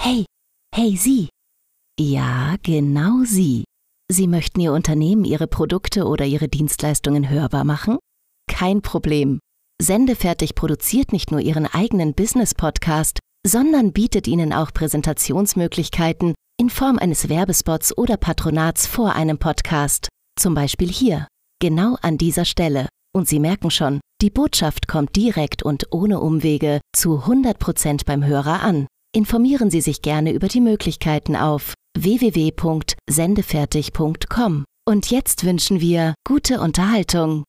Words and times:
Hey, 0.00 0.24
hey 0.74 0.96
Sie. 0.96 1.28
Ja, 1.98 2.56
genau 2.62 3.24
Sie. 3.24 3.64
Sie 4.10 4.26
möchten 4.28 4.60
Ihr 4.60 4.72
Unternehmen, 4.72 5.24
Ihre 5.24 5.46
Produkte 5.46 6.06
oder 6.06 6.24
Ihre 6.24 6.48
Dienstleistungen 6.48 7.28
hörbar 7.28 7.64
machen? 7.64 7.98
Kein 8.48 8.80
Problem. 8.80 9.40
Sendefertig 9.82 10.54
produziert 10.54 11.12
nicht 11.12 11.30
nur 11.30 11.40
Ihren 11.40 11.66
eigenen 11.66 12.14
Business-Podcast, 12.14 13.18
sondern 13.46 13.92
bietet 13.92 14.26
Ihnen 14.26 14.52
auch 14.52 14.72
Präsentationsmöglichkeiten 14.72 16.34
in 16.60 16.70
Form 16.70 16.98
eines 16.98 17.28
Werbespots 17.28 17.96
oder 17.96 18.16
Patronats 18.16 18.86
vor 18.86 19.14
einem 19.14 19.38
Podcast. 19.38 20.08
Zum 20.38 20.54
Beispiel 20.54 20.88
hier, 20.88 21.26
genau 21.60 21.96
an 22.02 22.18
dieser 22.18 22.44
Stelle. 22.44 22.88
Und 23.14 23.28
Sie 23.28 23.40
merken 23.40 23.70
schon, 23.70 24.00
die 24.22 24.30
Botschaft 24.30 24.88
kommt 24.88 25.16
direkt 25.16 25.62
und 25.62 25.92
ohne 25.92 26.20
Umwege 26.20 26.80
zu 26.96 27.24
100% 27.24 28.04
beim 28.06 28.24
Hörer 28.24 28.62
an. 28.62 28.86
Informieren 29.14 29.70
Sie 29.70 29.80
sich 29.80 30.02
gerne 30.02 30.32
über 30.32 30.48
die 30.48 30.60
Möglichkeiten 30.60 31.34
auf 31.34 31.72
www.sendefertig.com. 31.98 34.64
Und 34.86 35.10
jetzt 35.10 35.44
wünschen 35.44 35.80
wir 35.80 36.12
gute 36.26 36.60
Unterhaltung. 36.60 37.44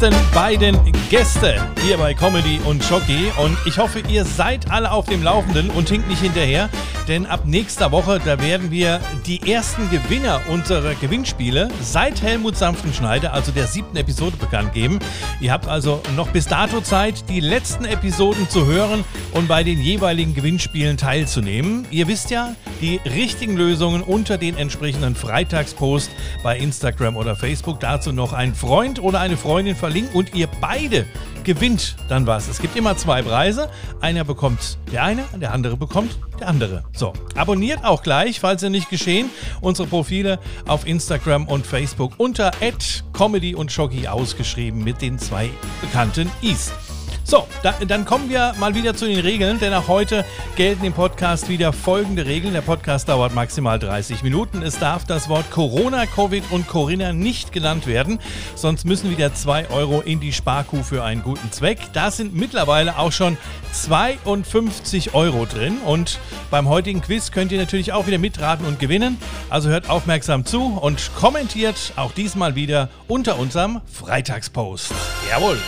Letzten 0.00 0.34
beiden 0.34 0.78
Gäste 1.08 1.58
hier 1.82 1.96
bei 1.96 2.12
Comedy 2.12 2.60
und 2.66 2.86
Jockey. 2.90 3.32
Und 3.42 3.56
ich 3.64 3.78
hoffe, 3.78 4.00
ihr 4.08 4.26
seid 4.26 4.70
alle 4.70 4.90
auf 4.90 5.06
dem 5.06 5.22
Laufenden 5.22 5.70
und 5.70 5.88
hinkt 5.88 6.08
nicht 6.08 6.20
hinterher. 6.20 6.68
Denn 7.08 7.24
ab 7.24 7.42
nächster 7.44 7.92
Woche, 7.92 8.20
da 8.22 8.40
werden 8.42 8.70
wir 8.70 9.00
die 9.26 9.50
ersten 9.50 9.88
Gewinner 9.90 10.40
unserer 10.48 10.94
Gewinnspiele 10.96 11.68
seit 11.80 12.20
Helmut 12.20 12.56
Sanftenschneider, 12.56 13.32
also 13.32 13.52
der 13.52 13.68
siebten 13.68 13.96
Episode, 13.96 14.36
bekannt 14.36 14.72
geben. 14.72 14.98
Ihr 15.40 15.52
habt 15.52 15.68
also 15.68 16.02
noch 16.16 16.28
bis 16.28 16.46
dato 16.46 16.80
Zeit, 16.80 17.28
die 17.30 17.40
letzten 17.40 17.84
Episoden 17.84 18.50
zu 18.50 18.66
hören 18.66 19.04
und 19.32 19.46
bei 19.46 19.62
den 19.62 19.80
jeweiligen 19.80 20.34
Gewinnspielen 20.34 20.96
teilzunehmen. 20.96 21.86
Ihr 21.90 22.08
wisst 22.08 22.30
ja, 22.30 22.56
die 22.80 23.00
richtigen 23.04 23.56
Lösungen 23.56 24.02
unter 24.02 24.36
den 24.36 24.56
entsprechenden 24.56 25.14
Freitagspost 25.14 26.10
bei 26.42 26.58
Instagram 26.58 27.16
oder 27.16 27.36
Facebook. 27.36 27.78
Dazu 27.78 28.12
noch 28.12 28.32
ein 28.32 28.54
Freund 28.54 29.00
oder 29.00 29.20
eine 29.20 29.36
Freundin 29.36 29.76
verlinken 29.86 30.14
und 30.16 30.34
ihr 30.34 30.48
beide 30.60 31.06
gewinnt 31.44 31.94
dann 32.08 32.26
was. 32.26 32.48
Es 32.48 32.60
gibt 32.60 32.74
immer 32.74 32.96
zwei 32.96 33.22
Preise. 33.22 33.70
Einer 34.00 34.24
bekommt 34.24 34.78
der 34.90 35.04
eine, 35.04 35.22
der 35.40 35.52
andere 35.52 35.76
bekommt 35.76 36.18
der 36.40 36.48
andere. 36.48 36.82
So, 36.92 37.12
abonniert 37.36 37.84
auch 37.84 38.02
gleich, 38.02 38.40
falls 38.40 38.64
ihr 38.64 38.70
nicht 38.70 38.90
geschehen, 38.90 39.30
unsere 39.60 39.86
Profile 39.86 40.40
auf 40.66 40.88
Instagram 40.88 41.46
und 41.46 41.64
Facebook 41.64 42.14
unter 42.18 42.50
@comedy 43.12 43.54
und 43.54 43.70
Shocky 43.70 44.08
ausgeschrieben 44.08 44.82
mit 44.82 45.00
den 45.00 45.20
zwei 45.20 45.50
bekannten 45.80 46.30
Is. 46.42 46.72
So, 47.28 47.48
da, 47.64 47.72
dann 47.72 48.04
kommen 48.04 48.30
wir 48.30 48.54
mal 48.60 48.76
wieder 48.76 48.94
zu 48.94 49.04
den 49.04 49.18
Regeln, 49.18 49.58
denn 49.58 49.74
auch 49.74 49.88
heute 49.88 50.24
gelten 50.54 50.84
im 50.84 50.92
Podcast 50.92 51.48
wieder 51.48 51.72
folgende 51.72 52.24
Regeln. 52.24 52.54
Der 52.54 52.60
Podcast 52.60 53.08
dauert 53.08 53.34
maximal 53.34 53.80
30 53.80 54.22
Minuten. 54.22 54.62
Es 54.62 54.78
darf 54.78 55.04
das 55.06 55.28
Wort 55.28 55.50
Corona, 55.50 56.06
Covid 56.06 56.44
und 56.52 56.68
Corinna 56.68 57.12
nicht 57.12 57.50
genannt 57.50 57.88
werden, 57.88 58.20
sonst 58.54 58.84
müssen 58.84 59.10
wieder 59.10 59.34
2 59.34 59.70
Euro 59.70 60.02
in 60.02 60.20
die 60.20 60.32
Sparkuh 60.32 60.84
für 60.84 61.02
einen 61.02 61.24
guten 61.24 61.50
Zweck. 61.50 61.80
Da 61.94 62.12
sind 62.12 62.36
mittlerweile 62.36 62.96
auch 62.96 63.10
schon 63.10 63.36
52 63.72 65.12
Euro 65.14 65.46
drin 65.46 65.78
und 65.84 66.20
beim 66.52 66.68
heutigen 66.68 67.00
Quiz 67.00 67.32
könnt 67.32 67.50
ihr 67.50 67.58
natürlich 67.58 67.92
auch 67.92 68.06
wieder 68.06 68.18
mitraten 68.18 68.64
und 68.64 68.78
gewinnen. 68.78 69.18
Also 69.50 69.68
hört 69.68 69.90
aufmerksam 69.90 70.44
zu 70.44 70.78
und 70.80 71.10
kommentiert 71.16 71.92
auch 71.96 72.12
diesmal 72.12 72.54
wieder 72.54 72.88
unter 73.08 73.36
unserem 73.36 73.80
Freitagspost. 73.90 74.94
Jawohl! 75.28 75.58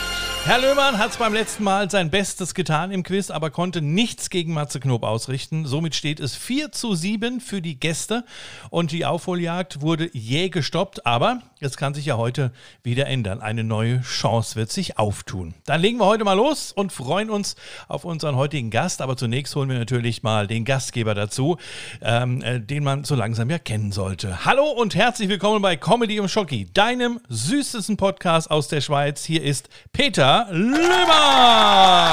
Herr 0.44 0.60
Löhmann 0.60 0.98
hat 0.98 1.18
beim 1.18 1.34
letzten 1.34 1.64
Mal 1.64 1.90
sein 1.90 2.10
Bestes 2.10 2.54
getan 2.54 2.90
im 2.90 3.02
Quiz, 3.02 3.30
aber 3.30 3.50
konnte 3.50 3.82
nichts 3.82 4.30
gegen 4.30 4.54
Matze 4.54 4.80
Knob 4.80 5.02
ausrichten. 5.02 5.66
Somit 5.66 5.94
steht 5.94 6.20
es 6.20 6.34
4 6.36 6.72
zu 6.72 6.94
7 6.94 7.40
für 7.40 7.60
die 7.60 7.78
Gäste 7.78 8.24
und 8.70 8.92
die 8.92 9.04
Aufholjagd 9.04 9.82
wurde 9.82 10.08
jäh 10.12 10.48
gestoppt, 10.48 11.04
aber 11.04 11.42
es 11.60 11.76
kann 11.76 11.94
sich 11.94 12.06
ja 12.06 12.16
heute 12.16 12.52
wieder 12.82 13.06
ändern. 13.06 13.40
Eine 13.40 13.64
neue 13.64 14.00
Chance 14.02 14.56
wird 14.56 14.70
sich 14.70 14.98
auftun. 14.98 15.54
Dann 15.66 15.80
legen 15.80 15.98
wir 15.98 16.06
heute 16.06 16.24
mal 16.24 16.34
los 16.34 16.72
und 16.72 16.92
freuen 16.92 17.30
uns 17.30 17.56
auf 17.88 18.04
unseren 18.04 18.36
heutigen 18.36 18.70
Gast, 18.70 19.02
aber 19.02 19.16
zunächst 19.16 19.54
holen 19.56 19.68
wir 19.68 19.78
natürlich 19.78 20.22
mal 20.22 20.46
den 20.46 20.64
Gastgeber 20.64 21.14
dazu, 21.14 21.58
ähm, 22.00 22.42
äh, 22.42 22.60
den 22.60 22.84
man 22.84 23.04
so 23.04 23.14
langsam 23.14 23.50
ja 23.50 23.58
kennen 23.58 23.92
sollte. 23.92 24.44
Hallo 24.44 24.70
und 24.70 24.94
herzlich 24.94 25.28
willkommen 25.28 25.60
bei 25.62 25.76
Comedy 25.76 26.20
und 26.20 26.28
Schocki, 26.28 26.72
deinem 26.72 27.20
süßesten 27.28 27.96
Podcast 27.96 28.50
aus 28.50 28.68
der 28.68 28.80
Schweiz. 28.80 29.24
Hier 29.24 29.42
ist 29.42 29.68
Peter 29.92 30.46
Löhmann. 30.50 30.78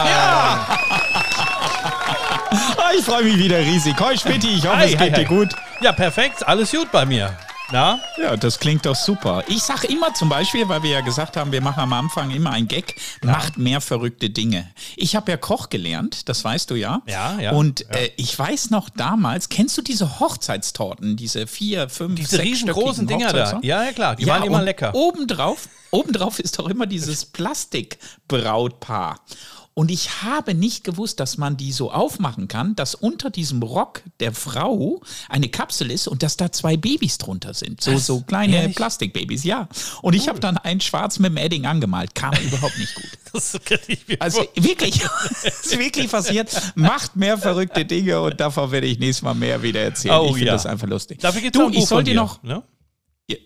Ja! 0.07 0.79
Ah, 2.77 2.91
ich 2.97 3.03
freue 3.03 3.23
mich 3.23 3.37
wieder 3.37 3.59
riesig. 3.59 3.99
Hoi, 3.99 4.15
Spitti, 4.17 4.47
ich 4.47 4.65
hoffe, 4.65 4.77
Hi, 4.77 4.85
es 4.85 4.99
hi, 4.99 5.05
geht 5.09 5.17
hi. 5.17 5.23
dir 5.23 5.27
gut. 5.27 5.49
Ja, 5.81 5.91
perfekt. 5.91 6.47
Alles 6.47 6.71
gut 6.71 6.91
bei 6.91 7.05
mir. 7.05 7.35
Na? 7.71 7.99
Ja, 8.21 8.37
das 8.37 8.59
klingt 8.59 8.85
doch 8.85 8.95
super. 8.95 9.43
Ich 9.47 9.63
sage 9.63 9.87
immer 9.87 10.13
zum 10.13 10.29
Beispiel, 10.29 10.69
weil 10.69 10.83
wir 10.83 10.91
ja 10.91 11.01
gesagt 11.01 11.35
haben, 11.35 11.51
wir 11.51 11.61
machen 11.61 11.79
am 11.79 11.93
Anfang 11.93 12.29
immer 12.29 12.51
ein 12.51 12.67
Gag, 12.67 12.95
macht 13.23 13.57
mehr 13.57 13.81
verrückte 13.81 14.29
Dinge. 14.29 14.69
Ich 14.95 15.15
habe 15.15 15.31
ja 15.31 15.37
Koch 15.37 15.69
gelernt, 15.69 16.29
das 16.29 16.43
weißt 16.43 16.69
du 16.69 16.75
ja. 16.75 17.01
Ja, 17.07 17.39
ja, 17.39 17.51
Und 17.53 17.81
ja. 17.81 17.87
Äh, 17.97 18.11
ich 18.17 18.37
weiß 18.37 18.69
noch 18.69 18.89
damals, 18.89 19.49
kennst 19.49 19.75
du 19.77 19.81
diese 19.81 20.19
Hochzeitstorten, 20.19 21.15
diese 21.15 21.47
vier, 21.47 21.89
fünf, 21.89 22.19
Diese 22.19 22.39
riesengroßen 22.39 23.07
sechsstöckigen 23.07 23.33
Dinger 23.33 23.33
da. 23.33 23.59
Ja, 23.63 23.83
ja, 23.83 23.91
klar. 23.93 24.15
Die 24.15 24.27
waren 24.27 24.43
immer 24.43 24.61
lecker. 24.61 24.93
Obendrauf, 24.93 25.67
obendrauf 25.89 26.37
ist 26.39 26.59
doch 26.59 26.69
immer 26.69 26.85
dieses 26.85 27.25
Plastikbrautpaar. 27.25 29.19
Und 29.75 29.91
ich 29.91 30.23
habe 30.23 30.53
nicht 30.53 30.85
gewusst, 30.85 31.19
dass 31.19 31.37
man 31.37 31.57
die 31.57 31.73
so 31.73 31.91
aufmachen 31.91 32.47
kann, 32.47 32.77
dass 32.77 32.95
unter 32.95 33.29
diesem 33.29 33.61
Rock 33.61 34.03
der 34.21 34.33
Frau 34.33 35.01
eine 35.27 35.49
Kapsel 35.49 35.91
ist 35.91 36.07
und 36.07 36.23
dass 36.23 36.37
da 36.37 36.49
zwei 36.53 36.77
Babys 36.77 37.17
drunter 37.17 37.53
sind. 37.53 37.81
So, 37.81 37.97
so 37.97 38.21
kleine 38.21 38.55
Ehrlich? 38.55 38.75
Plastikbabys, 38.77 39.43
ja. 39.43 39.67
Und 40.01 40.13
ich 40.15 40.29
habe 40.29 40.39
dann 40.39 40.57
ein 40.57 40.79
Schwarz 40.79 41.19
mit 41.19 41.31
dem 41.31 41.37
Edding 41.37 41.65
angemalt. 41.65 42.15
Kam 42.15 42.33
überhaupt 42.35 42.77
nicht 42.79 42.95
gut. 42.95 43.05
Das 43.35 43.53
ich 43.89 44.21
Also 44.21 44.47
wirklich, 44.55 45.01
es 45.43 45.65
ist 45.65 45.77
wirklich 45.77 46.09
passiert. 46.09 46.57
Macht 46.75 47.17
mehr 47.17 47.37
verrückte 47.37 47.83
Dinge 47.83 48.21
und 48.21 48.39
davon 48.39 48.71
werde 48.71 48.87
ich 48.87 48.97
nächstes 48.97 49.23
Mal 49.23 49.33
mehr 49.33 49.61
wieder 49.61 49.81
erzählen. 49.81 50.15
Oh, 50.15 50.27
ich 50.27 50.35
finde 50.35 50.45
ja. 50.45 50.53
das 50.53 50.65
einfach 50.65 50.87
lustig. 50.87 51.19
Dafür 51.19 51.41
gibt's 51.41 51.59
du, 51.59 51.65
ein 51.65 51.73
ich 51.73 51.79
Buch 51.79 51.87
soll 51.87 51.97
von 51.97 52.05
dir 52.05 52.11
dir, 52.11 52.15
noch, 52.15 52.41
Ne? 52.43 52.63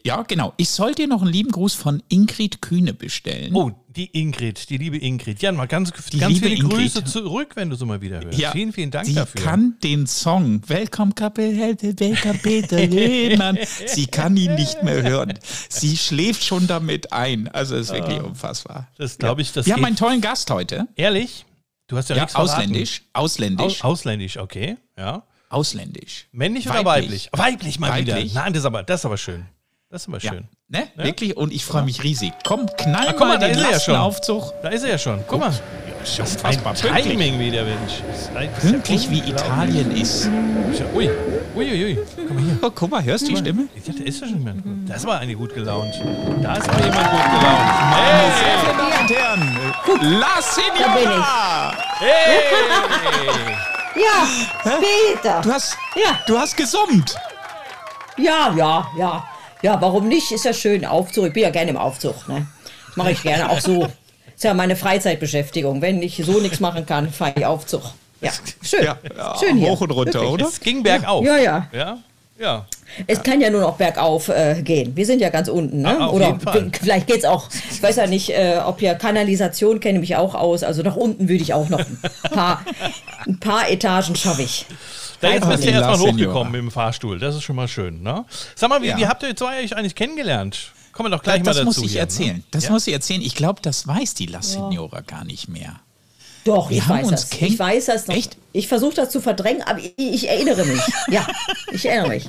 Ja, 0.05 0.23
genau. 0.23 0.53
Ich 0.57 0.69
soll 0.71 0.93
dir 0.93 1.07
noch 1.07 1.21
einen 1.21 1.31
lieben 1.31 1.51
Gruß 1.51 1.73
von 1.73 2.03
Ingrid 2.09 2.61
Kühne 2.61 2.93
bestellen. 2.93 3.55
Oh, 3.55 3.71
die 3.87 4.07
Ingrid, 4.07 4.69
die 4.69 4.77
liebe 4.77 4.97
Ingrid. 4.97 5.41
Ja, 5.41 5.51
mal 5.53 5.67
ganz, 5.67 5.91
Die 6.11 6.17
ganz 6.19 6.33
liebe 6.33 6.47
viele 6.47 6.59
Ingrid. 6.61 6.77
Grüße 6.93 7.03
zurück, 7.05 7.51
wenn 7.55 7.69
du 7.69 7.75
so 7.77 7.85
mal 7.85 8.01
wieder 8.01 8.21
hörst. 8.21 8.37
Ja, 8.37 8.51
vielen, 8.51 8.73
vielen 8.73 8.91
Dank 8.91 9.05
sie 9.05 9.13
dafür. 9.13 9.41
kann 9.41 9.77
den 9.81 10.05
Song 10.05 10.61
Welcome 10.67 11.13
Couple, 11.13 11.57
Welcome 11.57 12.39
Peter 12.43 12.77
Lehmann. 12.87 13.57
Sie 13.85 14.07
kann 14.07 14.35
ihn 14.35 14.55
nicht 14.55 14.83
mehr 14.83 15.01
hören. 15.01 15.39
Sie 15.69 15.95
schläft 15.95 16.43
schon 16.43 16.67
damit 16.67 17.13
ein. 17.13 17.47
Also 17.47 17.75
es 17.75 17.87
ist 17.89 17.93
wirklich 17.95 18.21
unfassbar. 18.21 18.89
das 18.97 19.17
glaube 19.17 19.41
ich, 19.41 19.53
das 19.53 19.65
Wir 19.65 19.75
haben 19.75 19.85
einen 19.85 19.95
tollen 19.95 20.19
Gast 20.21 20.51
heute. 20.51 20.87
Ehrlich? 20.97 21.45
Du 21.87 21.95
hast 21.97 22.09
ja, 22.09 22.17
Ja, 22.17 22.23
nichts 22.23 22.35
ausländisch. 22.35 23.01
Ausländisch. 23.13 23.83
Au 23.83 23.87
ausländisch, 23.89 24.37
okay. 24.37 24.75
Ja. 24.97 25.23
ausländisch. 25.49 26.27
Männlich 26.33 26.69
oder 26.69 26.83
weiblich? 26.85 27.29
Weiblich 27.31 27.79
mal 27.79 27.91
Weiblich. 27.91 28.31
wieder. 28.31 28.41
Nein, 28.41 28.53
das 28.53 28.61
ist 28.61 28.65
aber, 28.65 28.83
das 28.83 29.01
ist 29.01 29.05
aber 29.05 29.17
schön. 29.17 29.45
Das 29.91 30.05
ist 30.05 30.23
Ja. 30.23 30.31
schön. 30.31 30.47
Ne? 30.67 30.87
Wirklich? 30.95 31.35
Und 31.35 31.51
ich 31.51 31.65
freue 31.65 31.81
mich 31.81 32.03
riesig. 32.03 32.31
Komm, 32.45 32.67
knall 32.77 33.07
Ah, 33.07 33.11
guck 33.11 33.21
mal, 33.21 33.27
mal 33.29 33.37
da 33.39 33.47
den 33.47 33.55
ist 33.57 33.63
er 33.63 33.71
ja 33.71 33.79
schon. 33.79 33.93
Lastenaufzug. 33.95 34.53
Da 34.61 34.69
ist 34.69 34.83
er 34.83 34.89
ja 34.91 34.97
schon. 34.99 35.23
Guck 35.27 35.39
mal. 35.39 35.51
Ist 36.03 36.19
Ein 36.19 36.25
unfassbar. 36.27 36.73
Pünktlich, 36.75 37.03
Timing 37.07 37.39
wieder, 37.39 37.63
Mensch. 37.63 37.93
Das 38.07 38.21
ist 38.21 38.35
ein- 38.35 38.49
das 38.53 38.63
ist 38.63 38.63
ja 38.65 38.71
pünktlich 38.73 39.09
wie. 39.09 39.19
Italien 39.31 39.91
ist. 39.99 40.29
Ui, 40.93 41.09
ui, 41.55 41.71
ui, 41.71 41.85
ui. 41.85 41.99
Guck 42.15 42.31
mal 42.35 42.43
hier. 42.43 42.57
Oh, 42.61 42.69
guck 42.75 42.91
mal, 42.91 43.03
hörst 43.03 43.27
du 43.27 43.31
die 43.31 43.37
Stimme? 43.37 43.63
Ja, 43.83 43.93
da 43.97 44.03
ist 44.03 44.21
ja 44.21 44.27
schon 44.27 44.37
jemand 44.37 44.63
gut. 44.63 44.73
Das 44.87 45.05
war 45.07 45.19
eine 45.19 45.33
gut 45.35 45.53
gelaunt. 45.55 45.93
Da 46.43 46.55
ist 46.55 46.69
aber 46.69 46.85
jemand 46.85 47.09
gut 47.11 47.23
gelaunt. 47.23 47.95
Hey! 47.95 48.31
Sehr 48.39 48.59
verehrte 48.59 49.13
Damen 49.13 49.57
und 49.57 49.99
Herren, 50.03 50.19
La 50.19 50.41
Signora! 50.41 51.73
Hey! 51.97 52.39
Ja, 53.95 54.77
Peter. 54.79 55.41
Du 55.41 55.51
hast, 55.51 55.75
Ja. 55.95 56.19
du 56.27 56.37
hast 56.37 56.55
gesummt. 56.55 57.15
Ja, 58.17 58.53
ja, 58.55 58.87
ja. 58.97 59.25
Ja, 59.61 59.81
warum 59.81 60.07
nicht? 60.07 60.31
Ist 60.31 60.45
ja 60.45 60.53
schön. 60.53 60.85
Aufzug. 60.85 61.27
Ich 61.27 61.33
bin 61.33 61.43
ja 61.43 61.49
gerne 61.49 61.71
im 61.71 61.77
Aufzug. 61.77 62.27
Ne? 62.27 62.47
Das 62.87 62.97
mache 62.97 63.11
ich 63.11 63.21
gerne. 63.23 63.49
Auch 63.49 63.59
so, 63.59 63.87
Ist 64.35 64.43
ja 64.43 64.53
meine 64.53 64.75
Freizeitbeschäftigung. 64.75 65.81
Wenn 65.81 66.01
ich 66.01 66.21
so 66.23 66.39
nichts 66.39 66.59
machen 66.59 66.85
kann, 66.85 67.09
fahre 67.11 67.33
ich 67.35 67.45
Aufzug. 67.45 67.81
Ja, 68.21 68.31
schön. 68.61 68.83
Ja, 68.83 68.97
ja, 69.15 69.37
schön 69.39 69.57
hier. 69.57 69.69
hoch 69.69 69.81
und 69.81 69.91
runter, 69.91 70.13
Wirklich. 70.21 70.31
oder? 70.31 70.47
Es 70.47 70.59
ging 70.59 70.83
bergauf. 70.83 71.25
Ja, 71.25 71.37
ja. 71.37 71.67
Ja, 71.71 71.97
ja. 72.39 72.65
Es 73.07 73.21
kann 73.21 73.39
ja 73.39 73.49
nur 73.49 73.61
noch 73.61 73.75
bergauf 73.77 74.29
äh, 74.29 74.61
gehen. 74.61 74.95
Wir 74.95 75.05
sind 75.05 75.19
ja 75.21 75.29
ganz 75.29 75.47
unten, 75.47 75.81
ne? 75.81 75.97
Ah, 75.99 76.07
Oder 76.09 76.37
vielleicht 76.81 77.07
geht's 77.07 77.23
auch. 77.25 77.47
Ich 77.71 77.81
weiß 77.81 77.97
ja 77.97 78.07
nicht, 78.07 78.29
äh, 78.31 78.59
ob 78.65 78.81
ihr 78.81 78.95
Kanalisation 78.95 79.79
kenne 79.79 79.99
mich 79.99 80.15
auch 80.15 80.35
aus. 80.35 80.63
Also 80.63 80.81
nach 80.83 80.95
unten 80.95 81.29
würde 81.29 81.43
ich 81.43 81.53
auch 81.53 81.69
noch 81.69 81.79
ein 81.79 81.99
paar, 82.31 82.61
ein 83.27 83.39
paar 83.39 83.69
Etagen 83.69 84.15
schaffe 84.15 84.41
ich. 84.41 84.65
Da 85.21 85.29
jetzt 85.31 85.47
bist 85.47 85.63
du 85.63 85.67
Problem. 85.71 85.73
erstmal 85.75 85.99
hochgekommen 86.11 86.51
mit 86.51 86.61
dem 86.61 86.71
Fahrstuhl. 86.71 87.19
Das 87.19 87.35
ist 87.35 87.43
schon 87.43 87.55
mal 87.55 87.67
schön, 87.67 88.01
ne? 88.01 88.25
Sag 88.55 88.69
mal, 88.69 88.81
wie, 88.81 88.87
Ja. 88.87 88.97
wie 88.97 89.07
habt 89.07 89.23
ihr 89.23 89.35
zwei 89.35 89.63
euch 89.63 89.75
eigentlich 89.75 89.95
kennengelernt? 89.95 90.71
Kommen 90.93 91.11
wir 91.11 91.17
doch 91.17 91.23
gleich 91.23 91.43
das 91.43 91.57
mal 91.57 91.65
dazu. 91.65 91.79
muss 91.81 91.85
ich 91.85 91.91
hier, 91.93 92.01
erzählen. 92.01 92.37
Ne? 92.37 92.43
Das 92.51 92.65
Ja? 92.65 92.71
muss 92.71 92.87
ich 92.87 92.93
erzählen. 92.93 93.21
Ich 93.21 93.35
glaube, 93.35 93.59
das 93.61 93.87
weiß 93.87 94.13
die 94.15 94.25
La 94.25 94.41
Signora 94.41 95.01
gar 95.01 95.23
nicht 95.25 95.47
mehr. 95.49 95.79
Doch, 96.45 96.69
Wir 96.69 96.77
ich 96.77 96.87
haben 96.87 96.99
weiß 97.03 97.07
uns 97.11 97.29
das. 97.29 97.41
Ich 97.41 97.59
weiß 97.59 97.85
das 97.87 98.07
noch. 98.07 98.15
Echt? 98.15 98.37
Ich 98.53 98.67
versuche 98.69 98.95
das 98.95 99.09
zu 99.11 99.19
verdrängen, 99.21 99.61
aber 99.61 99.79
ich, 99.79 99.93
ich 99.97 100.29
erinnere 100.29 100.63
mich. 100.65 100.81
Ja, 101.09 101.27
ich 101.71 101.85
erinnere 101.85 102.09
mich. 102.15 102.25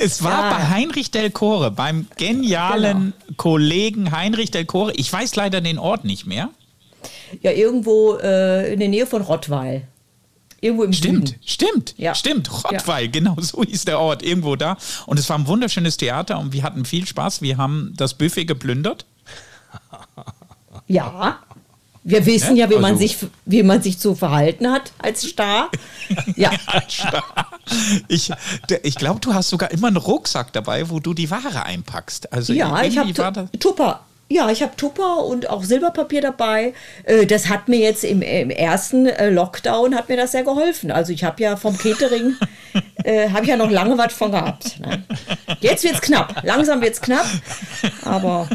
Es 0.00 0.24
war 0.24 0.50
Ja. 0.50 0.56
bei 0.58 0.68
Heinrich 0.70 1.10
Del 1.10 1.30
Core, 1.30 1.70
beim 1.70 2.06
genialen 2.16 3.12
Genau. 3.26 3.34
Kollegen 3.36 4.12
Heinrich 4.12 4.50
Del 4.50 4.64
Core. 4.64 4.92
Ich 4.96 5.12
weiß 5.12 5.36
leider 5.36 5.60
den 5.60 5.78
Ort 5.78 6.04
nicht 6.04 6.26
mehr. 6.26 6.48
Ja, 7.42 7.52
irgendwo 7.52 8.16
äh, 8.16 8.72
in 8.72 8.80
der 8.80 8.88
Nähe 8.88 9.06
von 9.06 9.22
Rottweil. 9.22 9.82
Irgendwo 10.62 10.84
im 10.84 10.92
Stimmt, 10.92 11.28
Süden. 11.28 11.40
stimmt, 11.44 11.94
Ja. 11.96 12.14
stimmt. 12.14 12.50
Rottweil, 12.64 13.08
genau 13.08 13.34
so 13.40 13.62
hieß 13.68 13.86
der 13.86 13.98
Ort, 13.98 14.22
irgendwo 14.22 14.56
da. 14.56 14.76
Und 15.06 15.18
es 15.18 15.28
war 15.30 15.38
ein 15.38 15.46
wunderschönes 15.46 15.96
Theater 15.96 16.38
und 16.38 16.52
wir 16.52 16.62
hatten 16.62 16.84
viel 16.84 17.06
Spaß. 17.06 17.40
Wir 17.42 17.56
haben 17.56 17.92
das 17.96 18.14
Buffet 18.14 18.44
geplündert. 18.44 19.06
Ja. 20.86 21.38
Wir 22.02 22.24
wissen 22.26 22.56
Ja, 22.56 22.64
ja, 22.66 22.70
wie, 22.70 22.74
man 22.80 22.92
also- 22.92 22.98
sich, 22.98 23.16
wie 23.44 23.62
man 23.62 23.82
sich 23.82 23.98
zu 23.98 24.14
verhalten 24.14 24.70
hat 24.70 24.92
als 24.98 25.22
Star. 25.22 25.70
Ja, 26.36 26.50
Ich, 28.08 28.32
der- 28.68 28.84
ich 28.84 28.96
glaube, 28.96 29.20
du 29.20 29.32
hast 29.34 29.48
sogar 29.50 29.70
immer 29.70 29.86
einen 29.88 29.96
Rucksack 29.96 30.52
dabei, 30.52 30.90
wo 30.90 30.98
du 30.98 31.14
die 31.14 31.30
Ware 31.30 31.62
einpackst. 31.64 32.32
Also 32.32 32.52
ja 32.52 32.82
ich 32.82 32.98
habe 32.98 33.12
Tupper. 33.58 34.00
Ja, 34.32 34.48
ich 34.48 34.62
habe 34.62 34.76
Tupper 34.76 35.24
und 35.24 35.50
auch 35.50 35.64
Silberpapier 35.64 36.20
dabei. 36.20 36.72
Äh, 37.02 37.26
Das 37.26 37.48
hat 37.48 37.66
mir 37.68 37.78
jetzt 37.80 38.04
im, 38.04 38.22
im 38.22 38.48
ersten 38.50 39.06
äh, 39.06 39.28
Lockdown 39.28 39.96
hat 39.96 40.08
mir 40.08 40.16
das 40.16 40.30
sehr 40.32 40.44
geholfen. 40.44 40.92
Also 40.92 41.12
ich 41.12 41.24
habe 41.24 41.42
ja 41.42 41.56
vom 41.56 41.76
Catering 41.76 42.36
äh, 43.04 43.28
habe 43.30 43.42
ich 43.42 43.48
ja 43.48 43.56
noch 43.56 43.70
lange 43.70 43.98
was 43.98 44.12
von 44.12 44.30
gehabt. 44.30 44.78
Ne? 44.78 45.02
Jetzt 45.60 45.82
wird's 45.82 46.00
knapp. 46.00 46.42
Langsam 46.44 46.80
wird's 46.80 47.00
knapp. 47.00 47.26
Aber 48.04 48.48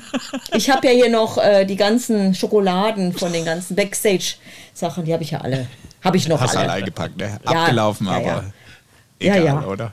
ich 0.54 0.70
habe 0.70 0.88
ja 0.88 0.94
hier 0.94 1.10
noch 1.10 1.38
äh, 1.38 1.66
die 1.66 1.76
ganzen 1.76 2.34
Schokoladen 2.34 3.12
von 3.12 3.34
den 3.34 3.44
ganzen 3.44 3.76
Backstage-Sachen. 3.76 5.04
Die 5.04 5.12
habe 5.14 5.24
ich 5.24 5.32
ja 5.32 5.42
alle. 5.42 5.68
Habe 6.02 6.16
ich 6.16 6.28
noch 6.30 6.40
Hast 6.40 6.56
alle. 6.56 6.70
allein 6.72 6.86
gepackt, 6.86 7.18
ne? 7.18 7.38
Ja, 7.44 7.52
Abgelaufen, 7.64 8.08
ja, 8.08 8.14
aber 8.14 8.26
ja. 8.26 8.44
egal, 9.20 9.38
Ja, 9.40 9.44
ja. 9.44 9.68
oder? 9.68 9.92